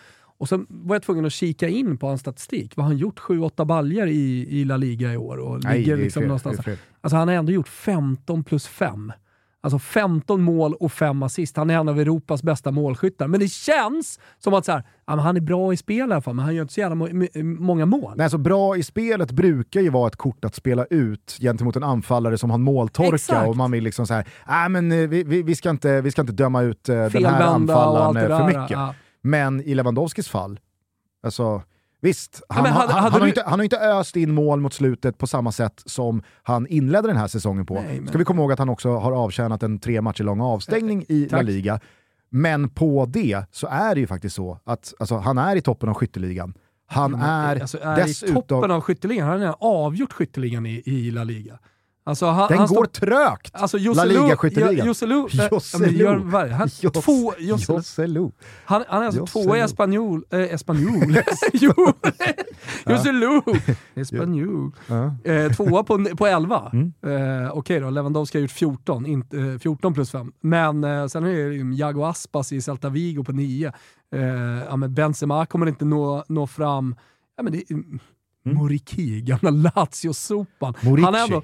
[0.45, 2.77] Och sen var jag tvungen att kika in på hans statistik.
[2.77, 3.21] Vad har han gjort?
[3.21, 6.59] 7-8 baljer i, i La Liga i år och Nej, ligger liksom fel, någonstans.
[7.01, 9.13] Alltså han har ändå gjort 15 plus 5.
[9.61, 11.57] Alltså 15 mål och 5 assist.
[11.57, 13.29] Han är en av Europas bästa målskyttar.
[13.29, 16.21] Men det känns som att så här, ja, han är bra i spel i alla
[16.21, 17.09] fall, men han gör inte så jävla må
[17.43, 18.13] många mål.
[18.17, 21.83] Nej, så bra i spelet brukar ju vara ett kort att spela ut gentemot en
[21.83, 23.49] anfallare som har måltorka Exakt.
[23.49, 26.11] och man vill liksom så här, "Nej, men eh, vi, vi, vi, ska inte, vi
[26.11, 28.71] ska inte döma ut eh, den här anfallaren eh, för mycket.
[28.71, 28.95] Ja.
[29.27, 30.61] Men i Lewandowskis fall,
[31.23, 31.63] alltså
[32.01, 34.61] visst, han, hade- han, hade han, har du- inte, han har inte öst in mål
[34.61, 37.75] mot slutet på samma sätt som han inledde den här säsongen på.
[37.75, 40.41] Nej, men- Ska vi komma ihåg att han också har avtjänat en tre matcher lång
[40.41, 41.47] avstängning i La tack.
[41.47, 41.81] Liga.
[42.31, 45.89] Men på det så är det ju faktiskt så att alltså, han är i toppen
[45.89, 46.55] av skytteligan.
[46.87, 48.37] Han är, alltså, är dessutom...
[48.37, 49.29] i toppen av skytteligan.
[49.29, 51.59] Han har avgjort skytteligan i, i La Liga.
[52.07, 53.51] Alltså, han, Den han går står- trögt!
[53.55, 54.87] Alltså La Joselu, Liga-skytteligan.
[54.87, 56.07] Joselu, Joselu.
[58.65, 60.25] han, han, är alltså tvåa i Espanol.
[60.31, 61.17] Äh, Espanol?
[61.53, 61.73] jo!
[62.87, 63.41] Joselu!
[63.95, 64.73] Espanol.
[64.87, 65.17] Ja.
[65.33, 66.71] Eh, tvåa på, på 11.
[66.73, 66.93] Mm.
[67.43, 70.33] Eh, Okej då, Lewandowski har gjort 14, inte, eh, 14 plus 5.
[70.41, 73.73] Men eh, sen är det ju Jago Aspas i Celta Vigo på 9.
[74.15, 74.23] Eh,
[74.69, 76.97] ja, men Benzema kommer inte nå, nå fram.
[77.37, 77.99] Ja, men det, mm.
[78.45, 80.75] Moriki, gamla Lazio-sopan.
[80.83, 81.43] Han är ändå...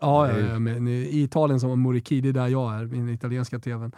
[0.00, 3.08] Ja, ja, ja men i Italien som var Moriki, det är där jag är, min
[3.08, 3.92] italienska tvn.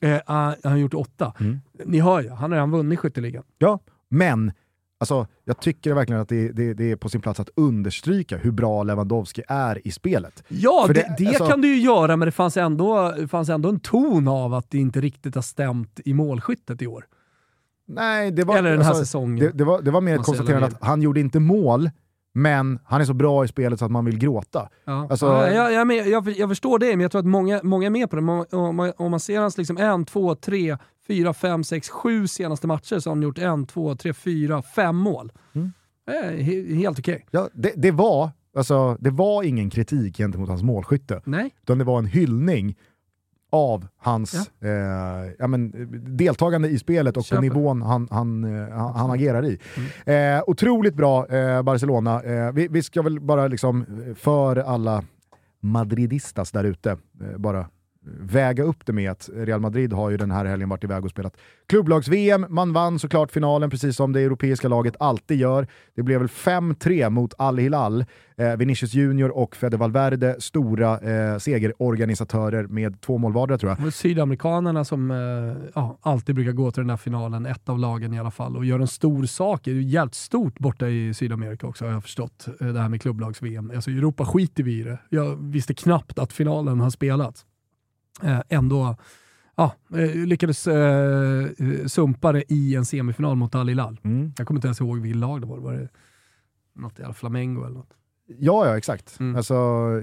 [0.00, 1.32] Eh, han han har gjort 8.
[1.40, 1.60] Mm.
[1.84, 3.44] Ni hör ju, han har redan vunnit skytteligan.
[3.58, 3.78] Ja,
[4.08, 4.52] men
[5.00, 8.50] alltså, jag tycker verkligen att det, det, det är på sin plats att understryka hur
[8.50, 10.44] bra Lewandowski är i spelet.
[10.48, 13.48] Ja, För det, det- alltså- kan du ju göra, men det fanns, ändå, det fanns
[13.48, 17.06] ändå en ton av att det inte riktigt har stämt i målskyttet i år.
[17.86, 19.50] Nej, det var, Eller den här alltså, säsongen.
[19.54, 21.90] Det, var, det var mer ett konstaterande att han gjorde inte mål,
[22.34, 24.68] men han är så bra i spelet så att man vill gråta.
[24.84, 25.06] Ja.
[25.10, 27.90] Alltså- ja, jag, jag, jag, jag förstår det, men jag tror att många, många är
[27.90, 28.22] med på det.
[28.56, 30.76] Om, man, om man ser hans liksom en, två, tre,
[31.06, 34.96] fyra, fem, sex, sju senaste matcher så har han gjort en, två, tre, fyra, fem
[34.96, 35.32] mål.
[35.54, 35.72] Mm.
[36.10, 37.26] Eh, he, helt okej.
[37.30, 41.84] Ja, det, det, var, alltså, det var ingen kritik gentemot hans målskytte, Nej, utan det
[41.84, 42.76] var en hyllning
[43.52, 44.70] av hans eh,
[45.38, 45.72] ja, men,
[46.16, 47.36] deltagande i spelet och Köper.
[47.36, 49.58] på nivån han, han, eh, han, han agerar i.
[50.06, 50.38] Mm.
[50.38, 52.22] Eh, otroligt bra eh, Barcelona.
[52.22, 55.04] Eh, vi, vi ska väl bara liksom eh, för alla
[55.60, 56.96] madridistas där ute,
[57.36, 57.68] bara
[58.04, 61.10] väga upp det med att Real Madrid har ju den här helgen varit iväg och
[61.10, 61.36] spelat
[61.66, 62.46] klubblags-VM.
[62.48, 65.66] Man vann såklart finalen precis som det europeiska laget alltid gör.
[65.94, 68.04] Det blev väl 5-3 mot Al-Hilal.
[68.36, 73.86] Eh, Vinicius Junior och Fede Valverde, stora eh, segerorganisatörer med två mål vardera tror jag.
[73.86, 78.14] det sydamerikanerna som eh, ja, alltid brukar gå till den här finalen, ett av lagen
[78.14, 79.60] i alla fall, och gör en stor sak.
[79.64, 83.02] Det är jävligt stort borta i Sydamerika också har jag förstått, eh, det här med
[83.02, 83.72] klubblags-VM.
[83.74, 84.98] Alltså i Europa skiter vi i det.
[85.08, 87.46] Jag visste knappt att finalen har spelats.
[88.22, 88.96] Eh, ändå
[89.56, 91.48] ja, eh, lyckades eh,
[91.86, 94.00] sumpa det i en semifinal mot Al Hilal.
[94.04, 94.32] Mm.
[94.38, 95.58] Jag kommer inte ens ihåg vilket lag det var.
[95.58, 95.88] Var det
[96.74, 97.96] något jävla Flamengo eller något?
[98.26, 99.20] Ja, ja exakt.
[99.20, 99.36] Mm.
[99.36, 99.54] Alltså,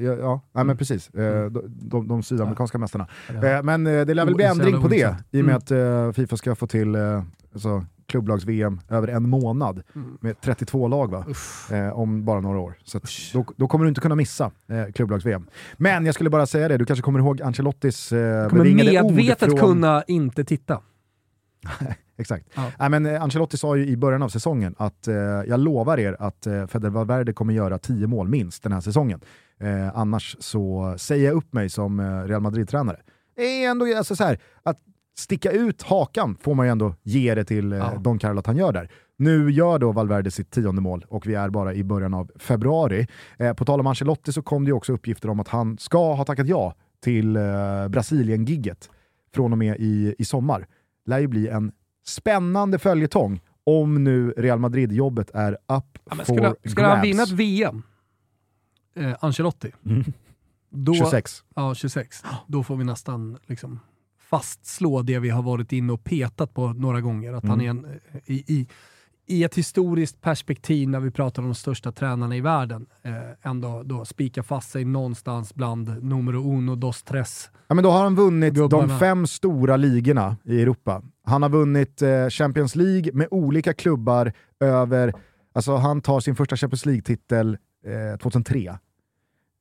[0.02, 1.10] ja, ja nej, men precis.
[1.10, 1.54] Eh, Mm.
[1.54, 3.08] de, de, de sydamerikanska mästarna.
[3.42, 3.48] Ja.
[3.48, 5.72] Eh, men eh, det lär väl bli O- så ändring på det i och med
[5.72, 6.10] Mm.
[6.10, 6.96] att Fifa ska få till
[7.54, 10.18] alltså, klubblags-VM över en månad Mm.
[10.22, 11.26] med 32 lag va?
[11.72, 12.74] Eh, om bara några år.
[12.84, 13.00] Så
[13.34, 15.48] då, då kommer du inte kunna missa eh, klubblags-VM.
[15.78, 19.12] Men jag skulle bara säga det, du kanske kommer ihåg Ancelottis eh, kommer bevingade ord
[19.14, 19.60] medvetet från...
[19.60, 20.82] kunna inte titta.
[22.18, 22.46] Exakt.
[22.56, 22.72] Ja.
[22.80, 26.16] Nej, men eh, Ancelotti sa ju i början av säsongen att eh, jag lovar er
[26.20, 29.22] att eh, Feder Valverde kommer göra 10 mål minst den här säsongen.
[29.60, 33.00] Eh, annars så säger jag upp mig som eh, Real Madrid-tränare.
[33.36, 34.78] Det är ändå alltså, så här, att
[35.18, 37.94] sticka ut hakan får man ju ändå ge det till eh, Ja.
[38.00, 38.90] Don Carlo att han gör där.
[39.18, 43.08] Nu gör då Valverde sitt tionde mål och vi är bara i början av februari.
[43.38, 46.14] Eh, på tal om Ancelotti så kom det ju också uppgifter om att han ska
[46.14, 47.38] ha tackat ja till
[47.90, 48.90] Brasilien-gigget
[49.36, 50.68] från och med i, i sommar.
[51.10, 51.72] Lär ju bli en
[52.06, 56.72] spännande följetong om nu Real Madrid-jobbet är up Ja, for skulle, grabs.
[56.72, 57.84] skulle han vinna ett VM,
[58.96, 60.04] eh, Ancelotti, Mm.
[60.70, 61.44] då, 26.
[61.56, 62.24] Ja, 26.
[62.48, 63.80] Då får vi nästan liksom
[64.30, 67.34] fastslå det vi har varit inne och petat på några gånger.
[67.34, 67.86] Att han är Mm.
[67.86, 68.68] en, i, i,
[69.30, 73.84] i ett historiskt perspektiv när vi pratar om de största tränarna i världen, eh, ändå
[73.86, 77.50] då spika fast sig någonstans bland numero uno, dos, tres.
[77.68, 78.88] Ja, men då har han vunnit Gubbarna.
[78.88, 81.02] de fem stora ligorna i Europa.
[81.24, 85.14] Han har vunnit eh, Champions League med olika klubbar över...
[85.54, 88.78] Alltså han tar sin första Champions League-titel eh, 2003.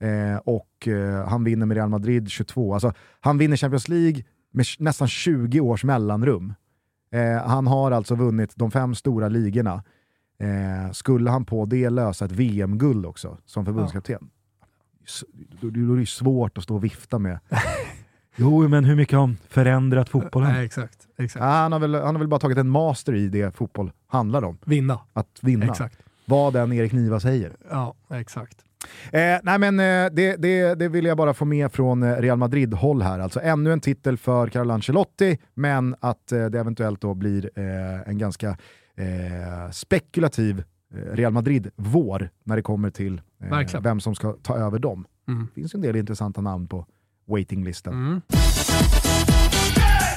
[0.00, 2.74] Eh, och eh, han vinner med Real Madrid 22.
[2.74, 6.54] Alltså, han vinner Champions League med nästan 20 års mellanrum.
[7.10, 9.82] Eh, han har alltså vunnit de fem stora ligorna.
[10.40, 14.30] Eh, skulle han på det lösa ett VM-guld också som förbundskapten?
[15.06, 15.24] S-
[15.60, 17.38] Då, då är det ju svårt att stå och vifta med
[18.36, 20.52] Jo, men hur mycket har han förändrat fotbollen?
[20.52, 21.06] Nej, exakt.
[21.16, 21.42] exakt.
[21.42, 24.44] Ja, han, har väl, han har väl bara tagit en master i det fotboll handlar
[24.44, 24.58] om.
[24.64, 25.00] Vinna.
[25.12, 25.66] Att vinna.
[25.66, 25.98] Exakt.
[26.24, 27.56] Vad den Erik Niva säger.
[27.70, 28.58] Ja, exakt.
[29.12, 32.38] Eh, nej men eh, det, det, det vill jag bara få med från eh, Real
[32.38, 33.18] Madrid-håll här.
[33.18, 38.08] Alltså ännu en titel för Carlo Ancelotti, men att eh, det eventuellt då blir eh,
[38.08, 38.48] en ganska
[38.96, 40.64] eh, spekulativ
[41.12, 43.20] Real Madrid-vår när det kommer till
[43.80, 45.06] vem som ska ta över dem.
[45.28, 45.46] Mm.
[45.46, 46.86] Det finns en del intressanta namn på
[47.26, 47.94] waitinglistan.
[47.94, 48.20] Mm.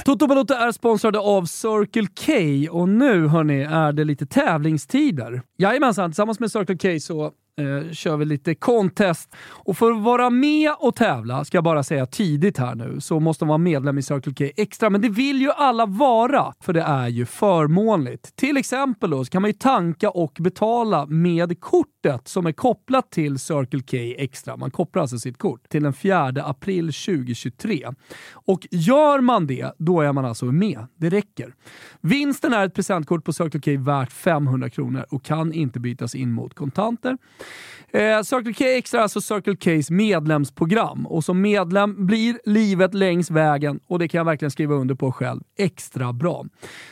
[0.04, 2.32] Toto Balotto är sponsrade av Circle K
[2.78, 5.42] och nu hörni är det lite tävlingstider.
[5.58, 9.36] Jajamensan, tillsammans med Circle K så eh, kör vi lite contest.
[9.48, 13.20] Och för att vara med och tävla, ska jag bara säga tidigt här nu, så
[13.20, 14.90] måste man vara medlem i Circle K Extra.
[14.90, 18.36] Men det vill ju alla vara, för det är ju förmånligt.
[18.36, 23.10] Till exempel då, så kan man ju tanka och betala med kortet som är kopplat
[23.10, 24.56] till Circle K Extra.
[24.56, 27.88] Man kopplar alltså sitt kort till den 4 april 2023.
[28.32, 30.86] Och gör man det, då är man alltså med.
[30.96, 31.54] Det räcker.
[32.00, 36.32] Vinsten är ett presentkort på Circle K värt 500 kronor och kan inte bytas in
[36.32, 37.18] mot kontanter.
[37.94, 43.30] Eh, Circle K Extra är alltså Circle Ks medlemsprogram och som medlem blir livet längs
[43.30, 46.44] vägen, och det kan jag verkligen skriva under på själv, extra bra.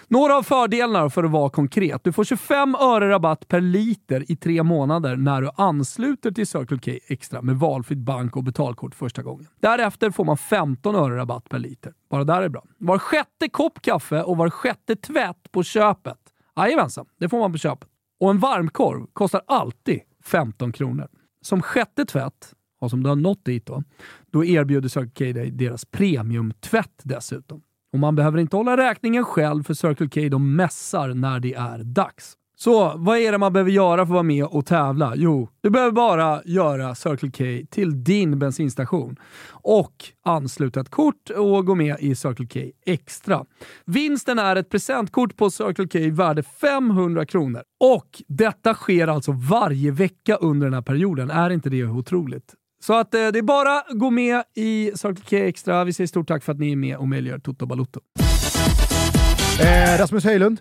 [0.09, 2.05] Några av fördelarna för att vara konkret.
[2.05, 6.78] Du får 25 öre rabatt per liter i tre månader när du ansluter till Circle
[6.84, 9.46] K Extra med valfritt bank och betalkort första gången.
[9.61, 11.92] Därefter får man 15 öre rabatt per liter.
[12.11, 12.64] Bara där är bra.
[12.78, 16.18] Var sjätte kopp kaffe och var sjätte tvätt på köpet.
[16.57, 17.88] Jajamensan, det får man på köpet.
[18.20, 21.09] Och en varmkorv kostar alltid 15 kronor.
[21.43, 23.83] Som sjätte tvätt, och som du har nått dit då,
[24.31, 27.62] då erbjuder Circle K dig deras premiumtvätt dessutom.
[27.93, 31.79] Och man behöver inte hålla räkningen själv för Circle K de mässar när det är
[31.79, 32.37] dags.
[32.62, 35.12] Så vad är det man behöver göra för att vara med och tävla?
[35.16, 39.16] Jo, du behöver bara göra Circle K till din bensinstation
[39.50, 39.94] och
[40.24, 43.44] ansluta ett kort och gå med i Circle K Extra.
[43.84, 47.62] Vinsten är ett presentkort på Circle K värde 500 kronor.
[47.80, 51.30] Och detta sker alltså varje vecka under den här perioden.
[51.30, 52.54] Är inte det otroligt?
[52.82, 55.84] Så att eh, det är bara att gå med i Circle K Extra.
[55.84, 58.00] Vi säger stort tack för att ni är med och möjliggör Toto Balotto.
[59.61, 60.61] Eh, Rasmus Höjlund.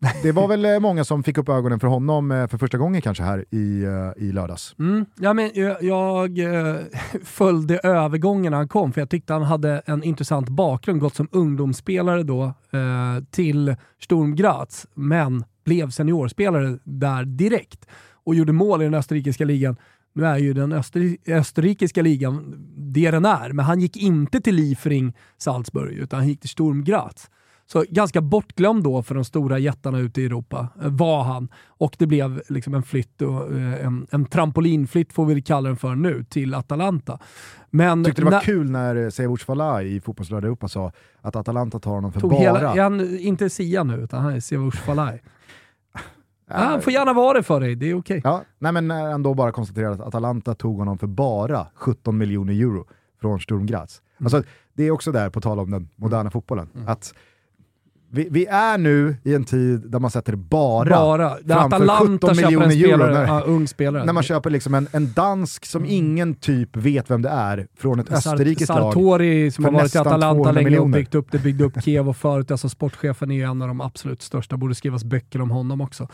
[0.22, 3.02] Det var väl eh, många som fick upp ögonen för honom eh, för första gången
[3.02, 4.74] kanske här i, eh, i lördags.
[4.78, 5.06] Mm.
[5.16, 6.38] Ja, men jag, jag
[7.24, 11.00] följde övergången när han kom, för jag tyckte han hade en intressant bakgrund.
[11.00, 17.86] Gått som ungdomsspelare då eh, till Sturm Graz, men blev seniorspelare där direkt
[18.24, 19.76] och gjorde mål i den österrikiska ligan.
[20.14, 24.54] Nu är ju den öster österrikiska ligan det den är, men han gick inte till
[24.54, 27.30] Liefering Salzburg, utan han gick till Sturm Graz.
[27.72, 31.48] Så ganska bortglömd då för de stora jättarna ute i Europa eh, var han.
[31.66, 35.76] Och det blev liksom en flytt, och, eh, en, en trampolinflytt får vi kalla den
[35.76, 37.18] för nu, till Atalanta.
[37.70, 41.78] Men Tyckte det var när- kul när Sevuc Falai i Fotbollslördag Europa sa att Atalanta
[41.78, 42.40] tar honom för bara...
[42.40, 45.18] hela, är han inte Sia nu, utan han är Sivush Falai.
[46.48, 48.20] Han får gärna vara det för dig, det är okej.
[48.24, 52.52] Ja, nej men eh, ändå bara konstatera att Atalanta tog honom för bara 17 miljoner
[52.52, 52.86] euro
[53.20, 54.02] från Sturm Graz.
[54.18, 54.26] Mm.
[54.26, 57.14] Alltså, det är också där, på tal om den moderna fotbollen, att
[58.12, 61.36] vi, vi är nu i en tid där man sätter bara, Bara.
[61.46, 63.14] Framför Atalanta 17 köper en miljoner euro.
[63.14, 64.04] När, ja, ung spelare.
[64.04, 68.00] när man köper liksom en, en dansk som ingen typ vet vem det är från
[68.00, 68.92] ett österrikiskt lag.
[68.92, 72.12] Sartori som har varit i Atalanta 200 länge och byggt upp det, byggde upp Kiev
[72.12, 72.50] förut.
[72.50, 76.08] Alltså sportchefen är en av de absolut största, borde skrivas böcker om honom också.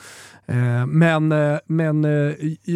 [0.47, 2.35] Eh, men eh, men eh,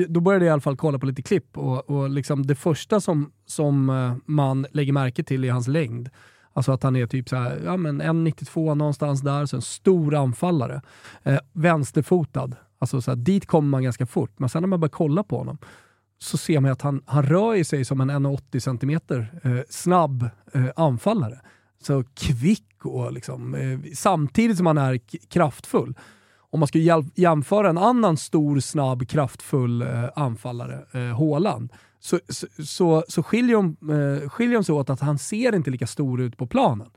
[0.08, 3.00] då började jag i alla fall kolla på lite klipp och, och liksom det första
[3.00, 6.10] som, som eh, man lägger märke till är hans längd.
[6.52, 10.14] Alltså att han är typ så här, ja men 1,92 någonstans där, så en stor
[10.14, 10.82] anfallare.
[11.22, 12.56] Eh, vänsterfotad.
[12.78, 15.38] Alltså så här, dit kommer man ganska fort, men sen när man börjar kolla på
[15.38, 15.58] honom
[16.22, 18.90] så ser man att han, han rör sig som en 1,80 cm
[19.42, 21.40] eh, snabb eh, anfallare.
[21.82, 25.94] Så kvick och liksom, eh, samtidigt som han är kraftfull.
[26.50, 32.46] Om man ska jämföra en annan stor, snabb, kraftfull eh, anfallare, eh, Haaland, så, så,
[32.64, 36.20] så, så skiljer, de, eh, skiljer de sig åt att han ser inte lika stor
[36.20, 36.90] ut på planen.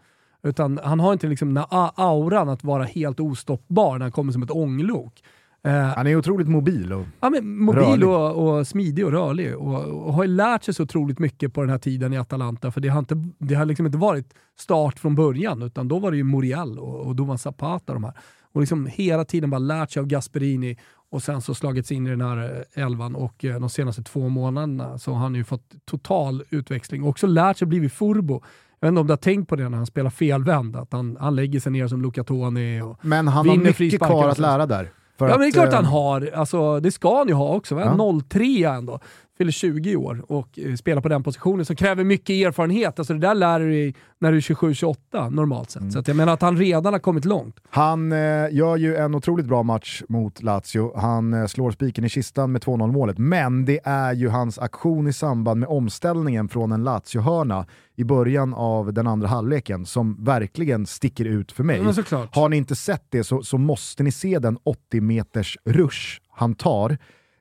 [0.44, 4.44] Utan han har inte liksom den auran att vara helt ostoppbar när han kommer som
[4.44, 5.24] ett ånglok.
[5.64, 6.94] Eh, Han är otroligt mobil.
[6.94, 10.74] Och, Ja, men mobil och, och smidig och rörlig och, och har ju lärt sig
[10.74, 13.66] så otroligt mycket på den här tiden i Atalanta för det har, inte, det har
[13.66, 17.38] liksom inte varit start från början utan då var det ju Muriel och, och Duvan
[17.38, 18.14] Zapata de här.
[18.54, 20.78] Och liksom hela tiden bara lärt sig av Gasperini
[21.14, 24.30] och sen så slagits in i den här eh, elvan och eh, de senaste två
[24.30, 28.42] månaderna så har han ju fått total utväxling och också lärt sig blivit furbo.
[28.80, 31.18] Jag vet inte om du har tänkt på det när han spelar felvänd, att han,
[31.20, 34.66] han lägger sig ner som Luca Toni och men han har mycket kvar att lära
[34.66, 34.90] där.
[35.18, 36.32] Ja men det är klart eh, han har.
[36.34, 37.80] Alltså, det ska han ju ha också.
[37.80, 38.22] Ja.
[38.30, 39.00] 03 ändå.
[39.44, 43.00] Fyller 20 år och eh, spelar på den positionen som kräver mycket erfarenhet.
[43.00, 45.82] Alltså, det där lär du dig när du är 27-28 normalt sett.
[45.82, 45.92] Mm.
[45.92, 47.60] Så jag menar att han redan har kommit långt.
[47.70, 48.18] Han eh,
[48.52, 50.98] gör ju en otroligt bra match mot Lazio.
[50.98, 55.08] Han eh, slår spiken i kistan med 2-0 målet, men det är ju hans aktion
[55.08, 57.66] i samband med omställningen från en Lazio-hörna
[57.96, 61.94] i början av den andra halvleken som verkligen sticker ut för mig.
[61.94, 62.36] Såklart.
[62.36, 66.56] Har ni inte sett det så, så måste ni se den 80 meters rush han
[66.56, 66.98] tar,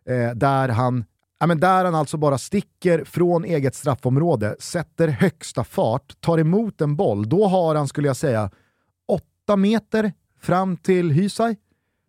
[0.08, 1.04] eh, där han
[1.42, 6.80] Ja, men där han alltså bara sticker från eget straffområde, sätter högsta fart, tar emot
[6.80, 7.28] en boll.
[7.28, 8.50] Då har han, skulle jag säga,
[9.08, 11.56] åtta meter fram till Hysaj.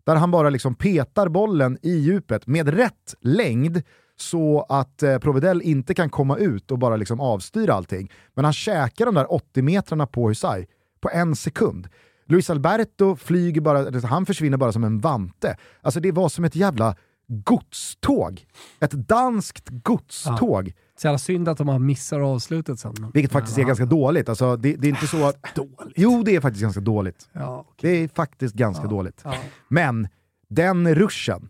[0.06, 3.82] Där han bara liksom petar bollen i djupet med rätt längd
[4.16, 8.12] så att eh, Provedel inte kan komma ut och bara liksom avstyra allting.
[8.34, 10.68] Men han käkar de där 80 metrarna på Hysaj
[11.00, 11.88] på en sekund.
[12.26, 15.56] Luis Alberto flyger bara, han försvinner bara som en vante.
[15.80, 16.96] Alltså det var som ett jävla
[17.26, 18.44] godståg.
[18.80, 20.72] Ett danskt godståg.
[20.96, 22.94] Så jävla synd att de har missar avslutet sen.
[23.14, 24.28] Vilket faktiskt är Ja, ganska dåligt.
[24.28, 25.54] Alltså, det, det är inte så att...
[25.54, 25.92] Dåligt.
[25.96, 27.28] Jo, det är faktiskt ganska dåligt.
[27.32, 27.90] Ja, okej.
[27.98, 28.90] Det är faktiskt ganska Ja.
[28.90, 29.20] dåligt.
[29.24, 29.34] Ja.
[29.68, 30.08] Men
[30.48, 31.48] den ruschen,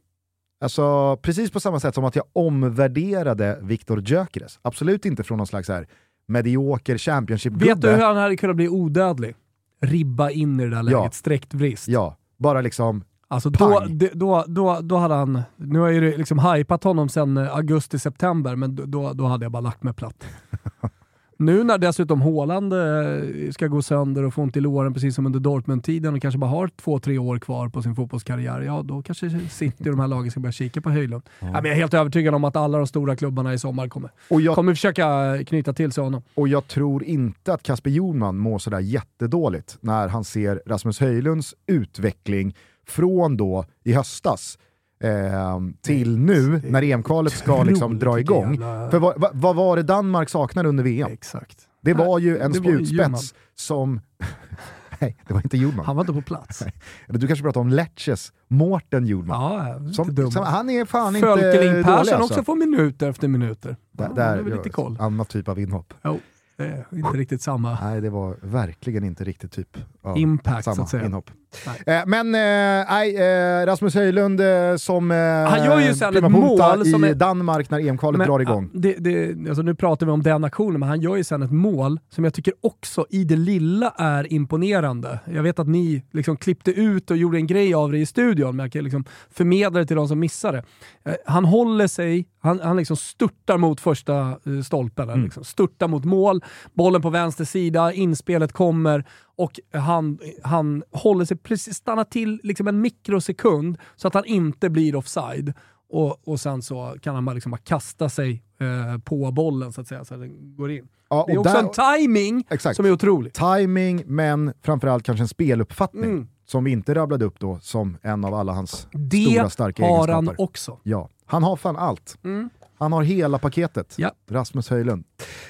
[0.60, 5.46] alltså precis på samma sätt som att jag omvärderade Viktor Gyökeres, absolut inte från någon
[5.46, 5.86] slags här
[6.26, 7.66] medioker Championship-gubbe.
[7.66, 9.34] Vet du hur han hade kunnat bli odödlig?
[9.82, 11.10] Ribba in i det där läget, Ja.
[11.10, 11.88] sträckt vrist.
[11.88, 13.04] Ja, bara liksom...
[13.28, 13.82] Alltså då,
[14.14, 18.56] då, då, då hade han, nu har jag ju liksom hypat honom sedan eh, augusti-september,
[18.56, 20.24] men då- då, hade jag bara lagt mig platt.
[21.38, 25.26] nu när dessutom Haaland eh, ska gå sönder och få ont i låren precis som
[25.26, 29.02] under Dortmund-tiden och kanske bara har två, tre år kvar på sin fotbollskarriär, ja då
[29.02, 31.22] kanske City och de här lagen ska börja kika på Höjlund.
[31.40, 31.46] Ja.
[31.46, 34.40] men jag är helt övertygad om att alla de stora klubbarna i sommar kommer, Och
[34.40, 36.22] jag, kommer försöka knyta till sig honom.
[36.34, 41.54] och jag tror inte att Kasper Jonman mår sådär jättedåligt när han ser Rasmus Höjlunds
[41.66, 42.54] utveckling
[42.86, 44.58] från då i höstas
[45.04, 48.50] eh, till nu när EM-kvalet ska liksom dra igång.
[48.50, 51.12] jävla- För vad, vad, var det Danmark saknade under VM?
[51.12, 51.68] Exakt.
[51.80, 54.00] Det var ju en spjutspets som...
[55.00, 55.84] Nej, det var inte Djurman.
[55.84, 56.62] Han var inte på plats.
[57.08, 59.42] Eller Du kanske pratar om Lerches Mårten Djurman.
[59.86, 62.16] Ja, som, som, han är fan inte Fölkeling Persson alltså.
[62.34, 63.76] också får minuter efter minuter.
[63.92, 64.96] Där, ja, där, det är väl lite koll.
[65.00, 65.94] Annat typ av inhopp.
[66.04, 66.20] Jo,
[66.56, 70.74] det är inte riktigt samma Nej, det var verkligen inte riktigt typ av impact så
[70.74, 71.04] samma att säga.
[71.04, 71.30] inhopp.
[71.66, 71.96] Nej.
[71.98, 76.30] Eh, men eh, nej, eh, Rasmus Höjlund eh, som eh, Han gör ju sen ett
[76.30, 78.70] mål i som är- Danmark när EM-kvalet drar igång.
[78.72, 81.42] ja, Det, det, alltså nu pratar vi om den aktionen, men han gör ju sen
[81.42, 85.18] ett mål som jag tycker också i det lilla är imponerande.
[85.32, 88.56] Jag vet att ni liksom klippte ut och gjorde en grej av det i studion,
[88.56, 90.58] men jag kan liksom förmedla det till de som missade.
[91.04, 95.24] Eh, Han håller sig, han, han liksom störtar mot första eh, stolpen, Mm.
[95.24, 99.04] liksom, störtar mot mål, bollen på vänster sida, inspelet kommer
[99.36, 104.70] och han, han håller sig precis, stannar till liksom en mikrosekund så att han inte
[104.70, 105.52] blir offside.
[105.88, 109.80] Och, och sen så kan han bara, liksom bara kasta sig eh, på bollen så
[109.80, 110.88] att säga, så att den går in.
[111.10, 111.62] Ja, Det är också där-
[111.94, 112.76] en timing Exakt.
[112.76, 113.32] som är otrolig.
[113.34, 116.28] Timing, men framförallt kanske en speluppfattning Mm.
[116.46, 119.88] som vi inte rabblade upp då som en av alla hans Det stora starka har
[119.90, 120.12] egenskaper.
[120.12, 120.80] han också.
[120.82, 122.18] Ja, han har fan allt.
[122.24, 122.50] Mm.
[122.78, 123.94] Han har hela paketet.
[123.98, 124.10] Ja.
[124.30, 125.04] Rasmus Höjlund.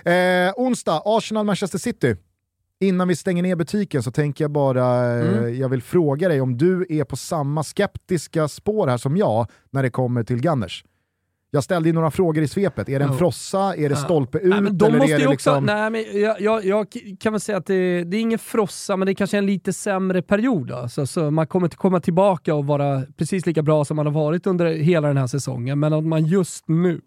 [0.04, 0.12] Eh,
[0.56, 2.16] onsdag, Arsenal-Manchester City.
[2.84, 5.58] Innan vi stänger ner butiken så tänker jag bara, eh, Mm.
[5.58, 9.82] jag vill fråga dig om du är på samma skeptiska spår här som jag när
[9.82, 10.84] det kommer till Gunners.
[11.50, 12.88] Jag ställde ju några frågor i svepet.
[12.88, 13.76] Är det en frossa?
[13.76, 14.50] Är det stolpe ut?
[14.50, 15.64] Nej, men de eller måste är ju det också, liksom...
[15.64, 16.86] nej, men jag, jag, jag
[17.20, 19.72] kan väl säga att det, det är ingen frossa, men det är kanske en lite
[19.72, 20.70] sämre period.
[20.70, 24.12] Alltså, så man kommer inte komma tillbaka och vara precis lika bra som man har
[24.12, 27.00] varit under hela den här säsongen, men att man just nu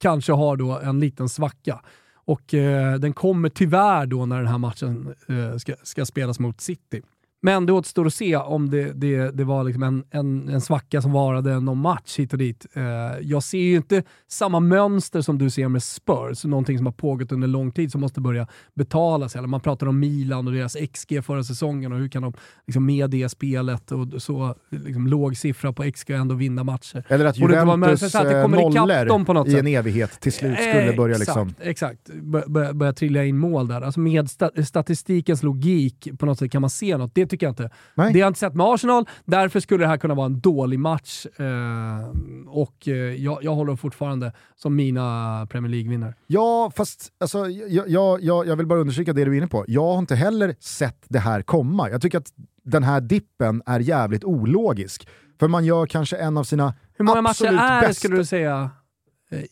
[0.00, 1.80] kanske har då en liten svacka.
[2.28, 6.60] Och eh, den kommer tyvärr då när den här matchen eh, ska, ska spelas mot
[6.60, 7.02] City.
[7.40, 11.02] Men det återstår att se om det, det, det var liksom en, en, en svacka
[11.02, 12.66] som varade någon match hit och dit.
[12.74, 12.82] Eh,
[13.22, 17.32] jag ser ju inte samma mönster som du ser med Spurs, någonting som har pågått
[17.32, 19.36] under lång tid som måste börja betalas.
[19.36, 22.32] Eller man pratar om Milan och deras XG förra säsongen och hur kan de
[22.66, 27.04] liksom med det spelet och så liksom, låg siffra på XG ändå vinna matcher.
[27.08, 31.18] Eller att Juventus att det eh, nollor i en evighet till slut skulle börja Eh,
[31.18, 31.48] liksom...
[31.60, 32.22] Exakt, exakt.
[32.22, 33.80] Bör- börja, börja trilla in mål där.
[33.80, 37.14] Alltså med sta statistikens logik på något sätt kan man se något.
[37.14, 37.70] Det tycker jag inte.
[37.94, 38.12] Nej.
[38.12, 40.78] Det har jag inte sett med Arsenal, därför skulle det här kunna vara en dålig
[40.78, 41.26] match.
[41.26, 42.08] Eh,
[42.46, 46.14] och eh, jag, jag håller fortfarande som mina Premier League-vinnare.
[46.26, 49.64] Ja, fast alltså, jag, jag, jag, jag vill bara understryka det du är inne på.
[49.68, 51.90] Jag har inte heller sett det här komma.
[51.90, 52.32] Jag tycker att
[52.64, 55.08] den här dippen är jävligt ologisk.
[55.40, 57.94] För man gör kanske en av sina Hur många matcher absolut är det bästa...
[57.94, 58.70] skulle du säga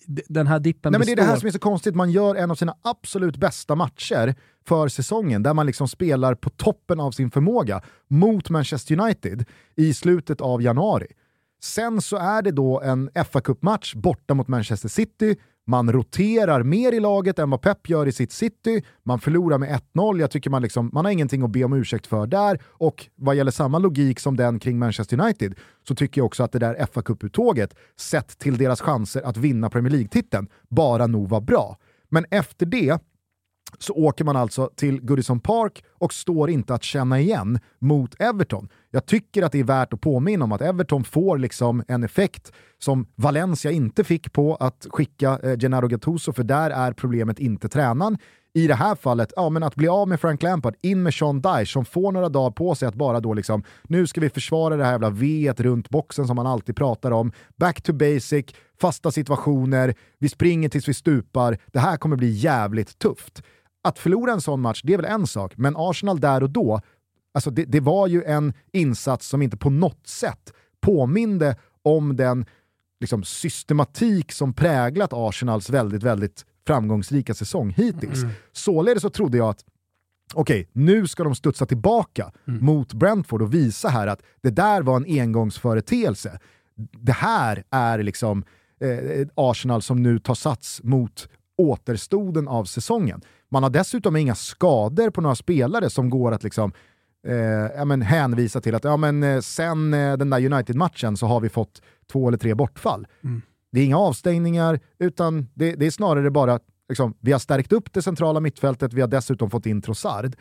[0.06, 2.34] den här dippen Nej, men det är det här som är så konstigt, man gör
[2.34, 4.34] en av sina absolut bästa matcher
[4.66, 9.94] för säsongen, där man liksom spelar på toppen av sin förmåga mot Manchester United i
[9.94, 11.06] slutet av januari.
[11.62, 15.36] Sen så är det då en fa Cup-match borta mot Manchester City,
[15.66, 19.80] man roterar mer i laget än vad Pep gör i sitt City, man förlorar med
[19.94, 23.06] 1-0, jag tycker man, liksom, man har ingenting att be om ursäkt för där, och
[23.14, 25.54] vad gäller samma logik som den kring Manchester United,
[25.88, 29.70] så tycker jag också att det där fa Cup-uttåget, sett till deras chanser att vinna
[29.70, 31.78] Premier League-titeln, bara nog var bra.
[32.08, 32.98] Men efter det
[33.78, 38.68] så åker man alltså till Goodison Park och står inte att känna igen mot Everton.
[38.90, 42.52] Jag tycker att det är värt att påminna om att Everton får liksom en effekt
[42.78, 47.68] som Valencia inte fick på att skicka eh, Gennaro Gattuso, för där är problemet inte
[47.68, 48.18] tränaren.
[48.56, 51.40] I det här fallet, ja men att bli av med Frank Lampard, in med Sean
[51.40, 54.76] Dyche som får några dagar på sig att bara då liksom, nu ska vi försvara
[54.76, 57.32] det här jävla V runt boxen som man alltid pratar om.
[57.56, 58.46] Back to basic,
[58.80, 61.58] fasta situationer, vi springer tills vi stupar.
[61.66, 63.42] Det här kommer bli jävligt tufft.
[63.86, 66.80] Att förlora en sån match, det är väl en sak, men Arsenal där och då,
[67.34, 72.46] alltså det, det var ju en insats som inte på något sätt påminde om den
[73.00, 78.22] liksom, systematik som präglat Arsenals väldigt, väldigt framgångsrika säsong hittills.
[78.52, 79.64] Således så trodde jag att
[80.34, 84.96] okej, nu ska de studsa tillbaka mot Brentford och visa här att det där var
[84.96, 86.40] en engångsföreteelse.
[87.00, 88.44] Det här är liksom
[88.80, 91.28] eh, Arsenal som nu tar sats mot
[91.58, 93.22] återstoden av säsongen.
[93.48, 96.72] Man har dessutom inga skador på några spelare som går att liksom,
[97.26, 101.40] eh, men hänvisa till att ja, men, eh, sen eh, den där United-matchen så har
[101.40, 101.82] vi fått
[102.12, 103.06] två eller tre bortfall.
[103.72, 107.92] Det är inga avstängningar, utan det, det är snarare bara liksom, vi har stärkt upp
[107.92, 110.36] det centrala mittfältet, vi har dessutom fått in Trossard.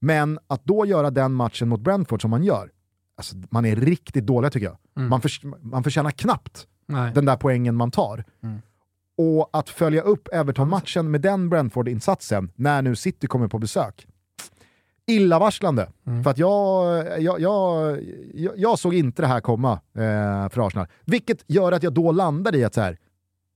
[0.00, 2.70] Men att då göra den matchen mot Brentford som man gör,
[3.16, 4.76] alltså, man är riktigt dålig tycker jag.
[5.08, 5.30] Man, för,
[5.64, 7.12] man förtjänar knappt Nej.
[7.14, 8.24] den där poängen man tar.
[9.16, 14.06] Och att följa upp Everton-matchen med den Brentford-insatsen när nu City kommer på besök.
[15.06, 15.88] Illavarslande.
[16.24, 17.98] För att jag, jag, jag,
[18.56, 20.86] jag, såg inte det här komma eh, för Arsenal.
[21.04, 22.98] Vilket gör att jag då landar i att så här,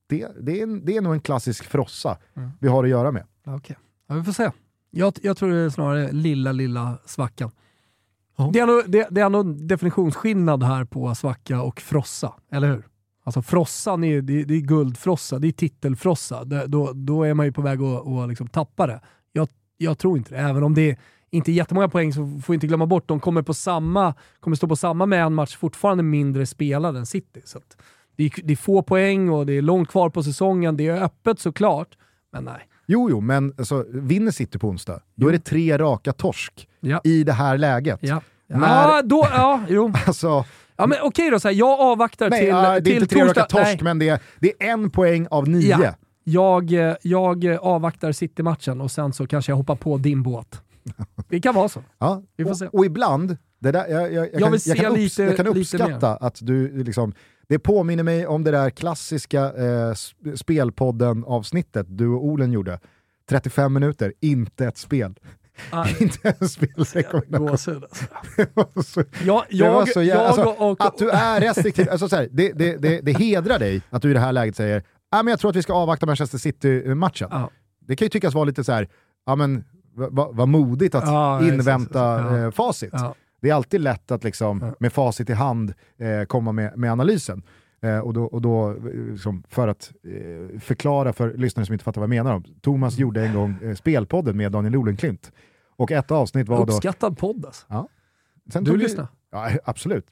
[0.09, 2.17] det, det, är det är nog en klassisk frossa
[2.59, 3.25] vi har att göra med.
[3.45, 4.51] Okej, ja, vi får se.
[4.91, 7.51] Jag, jag tror det är snarare lilla, lilla svackan.
[8.37, 8.49] Ja.
[8.53, 12.67] Det, är nog, det, det är nog en definitionsskillnad här på svacka och frossa, eller
[12.67, 12.88] hur?
[13.29, 16.43] Alltså frossan är, det, det är guldfrossa, det är titelfrossa.
[16.43, 19.01] Det, då, då är man ju på väg att, att liksom tappa det.
[19.31, 20.97] Jag, jag tror inte det, även om det
[21.31, 24.55] inte är jättemånga poäng så får vi inte glömma bort, de kommer, på samma, kommer
[24.55, 27.41] stå på samma med en match fortfarande mindre spelad än City.
[27.45, 27.59] Så
[28.17, 31.01] det, är, det är få poäng och det är långt kvar på säsongen, det är
[31.03, 31.97] öppet såklart,
[32.33, 32.67] men nej.
[32.87, 37.01] Jo, jo, men alltså, vinner City på onsdag, då är det tre raka torsk Ja.
[37.03, 37.99] i det här läget.
[38.01, 38.21] Ja.
[38.47, 39.93] När- Ja, då, ja, jo.
[40.07, 40.45] Alltså,
[40.79, 43.05] Ja, men okej då, så här, jag avvaktar nej, till, ja, det är till inte
[43.07, 43.79] tre raka torsk, Nej.
[43.81, 45.77] men det är, det är en poäng av nio.
[45.81, 45.93] Ja.
[46.23, 46.71] Jag,
[47.01, 50.61] jag avvaktar City-matchen och sen så kanske jag hoppar på din båt.
[51.29, 51.83] Det kan vara så.
[51.99, 52.65] Ja, Vi får se.
[52.67, 55.47] och, och ibland, det där, jag, jag, jag, kan, jag, kan, upps, lite- jag kan
[55.47, 57.13] uppskatta att du liksom,
[57.47, 62.79] det påminner mig om det där klassiska eh, sp- spelpodden-avsnittet du och Olen gjorde.
[63.29, 65.15] 35 minuter, inte ett spel.
[65.99, 67.83] inte en spelrekommendation.
[68.35, 71.39] Det var så- Jag, det var jag, så jä- jag alltså, och, Att du är
[71.41, 74.31] restriktiv, alltså så här, det, det, det, det hedrar dig att du i det här
[74.31, 77.27] läget säger ah, men jag tror att vi ska avvakta Manchester City-matchen.
[77.31, 77.49] Ja.
[77.87, 78.87] Det kan ju tyckas vara lite så här,
[79.25, 79.63] ja men
[79.95, 82.31] vad va, modigt att Ja, invänta exakt.
[82.31, 82.37] Ja.
[82.45, 82.89] eh, facit.
[82.93, 83.15] Ja.
[83.41, 87.43] Det är alltid lätt att liksom, med facit i hand eh, komma med, med analysen.
[87.81, 88.75] Eh, och då, och då eh,
[89.11, 92.33] liksom, för att eh, förklara för lyssnare som inte fattar vad jag menar.
[92.35, 92.43] Om.
[92.61, 93.01] Thomas Mm.
[93.01, 95.31] gjorde en gång eh, spelpodden med Daniel Olenklint.
[95.79, 96.73] Och ett avsnitt var då...
[96.73, 97.87] Uppskattad podd alltså.
[98.53, 99.07] Sen Du lyssnar.
[99.31, 100.05] Ja, absolut.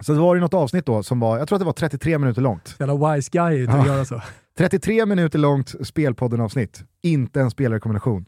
[0.00, 2.18] Så det var det något avsnitt då som var, jag tror att det var 33
[2.18, 2.76] minuter långt.
[2.78, 3.86] Jävla wise guy att Ja.
[3.86, 4.22] göra så.
[4.58, 6.84] 33 minuter långt Spelpodden-avsnitt.
[7.02, 8.24] Inte en spelrekommendation.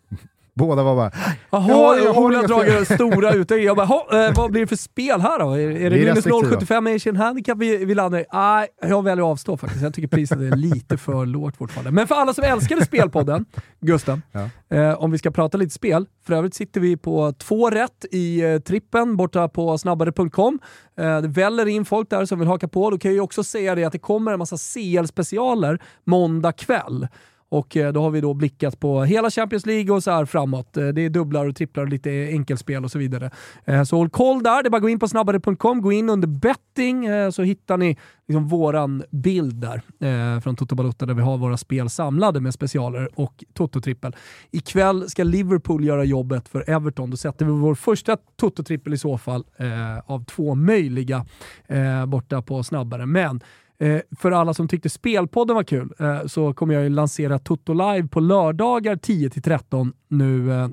[0.58, 1.10] Båda var bara,
[1.50, 3.66] Jaha, Ja, jag jag har dragit den stora utdelningen.
[3.66, 5.50] Jag bara, "Ha, eh, vad blir det för spel här då?
[5.52, 6.80] Är, är det minus restriktiva.
[6.80, 8.24] 0,75 Asian handicap vi, vi landar i?
[8.32, 9.82] Nej, jag väljer att avstå faktiskt.
[9.82, 11.90] Jag tycker priset är lite för lågt fortfarande.
[11.90, 13.44] Men för alla som älskade Spelpodden,
[13.80, 14.76] Gusten, Ja.
[14.76, 16.06] eh, om vi ska prata lite spel.
[16.26, 20.58] För övrigt sitter vi på två rätt i eh, trippen borta på snabbare.com.
[20.98, 22.90] Eh, det väller in folk där som vill haka på.
[22.90, 27.08] Då kan jag ju också säga det att det kommer en massa CL-specialer måndag kväll.
[27.48, 30.76] Och eh, då har vi då blickat på hela Champions League och så här framåt.
[30.76, 33.30] Eh, det är dubblar och tripplar och lite enkelspel och så vidare.
[33.64, 34.62] Eh, så håll koll där.
[34.62, 37.96] Det är bara att gå in på snabbare.com, gå in under betting så hittar ni
[38.28, 42.54] liksom våran bild där eh, från Toto Balutta där vi har våra spel samlade med
[42.54, 44.16] specialer och Toto-trippel.
[44.50, 47.10] Ikväll ska Liverpool göra jobbet för Everton.
[47.10, 51.26] Då sätter vi vår första Toto-trippel i så fall eh, av två möjliga
[51.66, 53.06] eh, borta på snabbare.
[53.06, 53.40] Men
[53.80, 57.72] Eh, för alla som tyckte spelpodden var kul eh, så kommer jag ju lansera Toto
[57.72, 60.68] Live på lördagar 10-13 nu, eh,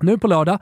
[0.00, 0.58] nu på lördag.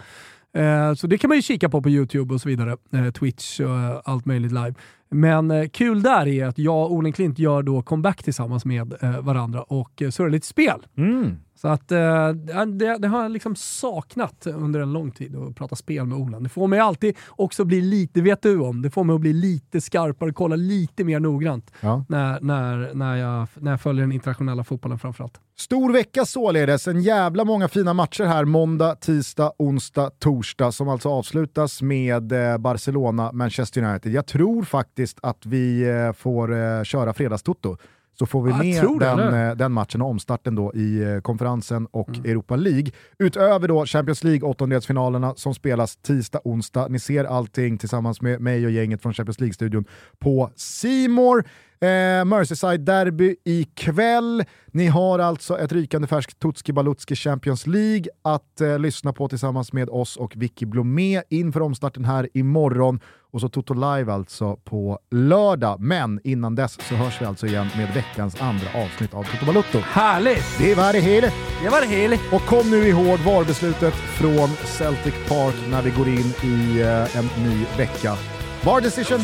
[0.55, 2.76] Eh, så det kan man ju kika på på YouTube och så vidare.
[2.93, 4.74] Eh, Twitch och eh, allt möjligt live.
[5.11, 8.95] Men eh, kul där är att jag och Olen Klint gör då comeback tillsammans med
[9.01, 10.80] eh, varandra och eh, surrar lite spel.
[10.97, 11.36] mm.
[11.63, 12.29] Så att eh,
[12.67, 16.43] det, det har jag liksom saknat under en lång tid att prata spel med Olan.
[16.43, 19.33] Det får mig alltid också bli lite, vet du om, det får mig att bli
[19.33, 22.05] lite skarpare, kolla lite mer noggrant ja.
[22.09, 25.41] när, när, när, jag, när jag följer den internationella fotbollen framförallt.
[25.59, 31.09] Stor vecka således, en jävla många fina matcher här måndag, tisdag, onsdag, torsdag som alltså
[31.09, 34.13] avslutas med eh, Barcelona, Manchester United.
[34.13, 37.77] Jag tror faktiskt att vi eh, får eh, köra fredagstoto.
[38.19, 41.87] Så får vi Ja, med den, eh, den matchen och omstarten då i eh, konferensen
[41.91, 42.31] och Mm.
[42.31, 42.91] Europa League.
[43.19, 46.89] Utöver då Champions League åttondelsfinalerna som spelas tisdag, onsdag.
[46.89, 49.85] Ni ser allting tillsammans med mig och gänget från Champions League-studion
[50.19, 51.45] på Simor.
[51.83, 54.45] Eh, Merseyside-derby ikväll.
[54.66, 59.72] Ni har alltså ett rykande färskt Tutski Balutski Champions League att eh, lyssna på tillsammans
[59.72, 63.01] med oss och Vicky Blomé inför omstarten här imorgon.
[63.33, 65.80] Och så Toto Live alltså på lördag.
[65.80, 69.78] Men innan dess så hörs vi alltså igen med veckans andra avsnitt av Toto Balutto.
[69.78, 70.59] Härligt!
[70.59, 71.28] Det var det hela.
[71.62, 72.22] Det var det heligt.
[72.33, 77.45] Och kom nu ihåg VAR-beslutet från Celtic Park när vi går in i eh, en
[77.45, 78.16] ny vecka.
[78.64, 79.20] VAR decision.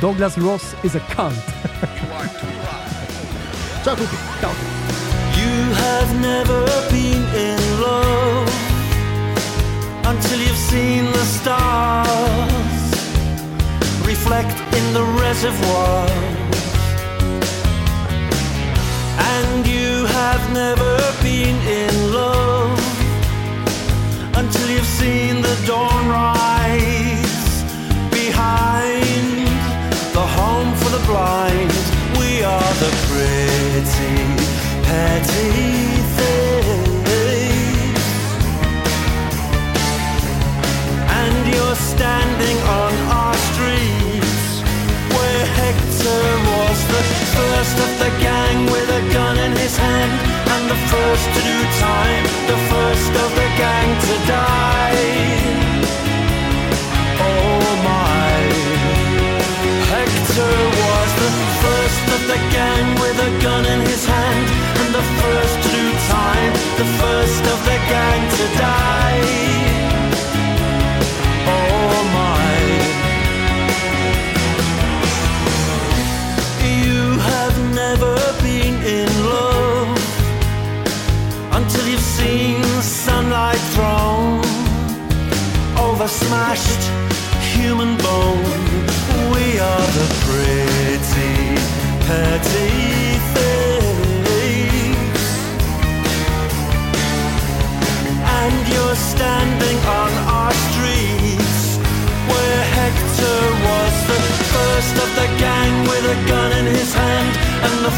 [0.00, 1.34] Douglas Ross is a cunt.
[3.84, 4.16] Ciao tutti!
[4.40, 4.50] Ciao!
[5.36, 8.48] You have never been in love
[10.06, 12.72] until you've seen the stars
[14.06, 16.08] reflect in the reservoir.
[19.34, 22.80] And you have never been in love
[24.34, 26.59] until you've seen the dawn rise
[31.10, 31.74] blind.
[32.18, 34.18] We are the pretty,
[34.86, 35.50] petty
[36.18, 38.04] things.
[41.20, 44.46] And you're standing on our streets
[45.14, 47.02] where Hector was the
[47.36, 50.12] first of the gang with a gun in his hand
[50.54, 51.58] and the first to do
[51.88, 54.49] time, the first of the gang to die.
[66.80, 69.22] The first of the gang to die.
[71.56, 72.52] Oh my.
[76.78, 78.14] You have never
[78.46, 79.98] been in love
[81.58, 84.40] until you've seen sunlight thrown
[85.86, 86.84] over smashed
[87.52, 88.56] human bone.
[89.34, 91.34] We are the pretty,
[92.06, 92.49] petty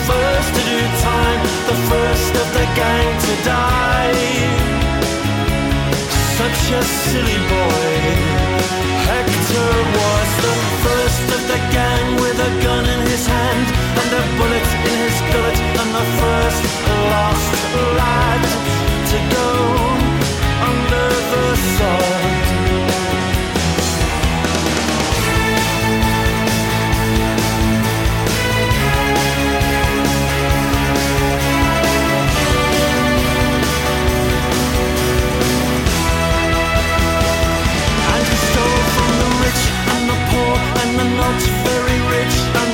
[0.09, 4.53] first to do time, the first of the gang to die.
[6.39, 7.95] Such a silly boy.
[9.09, 13.67] Hector was the first of the gang with a gun in his hand
[14.01, 14.82] and a bullet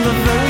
[0.08, 0.47] the verse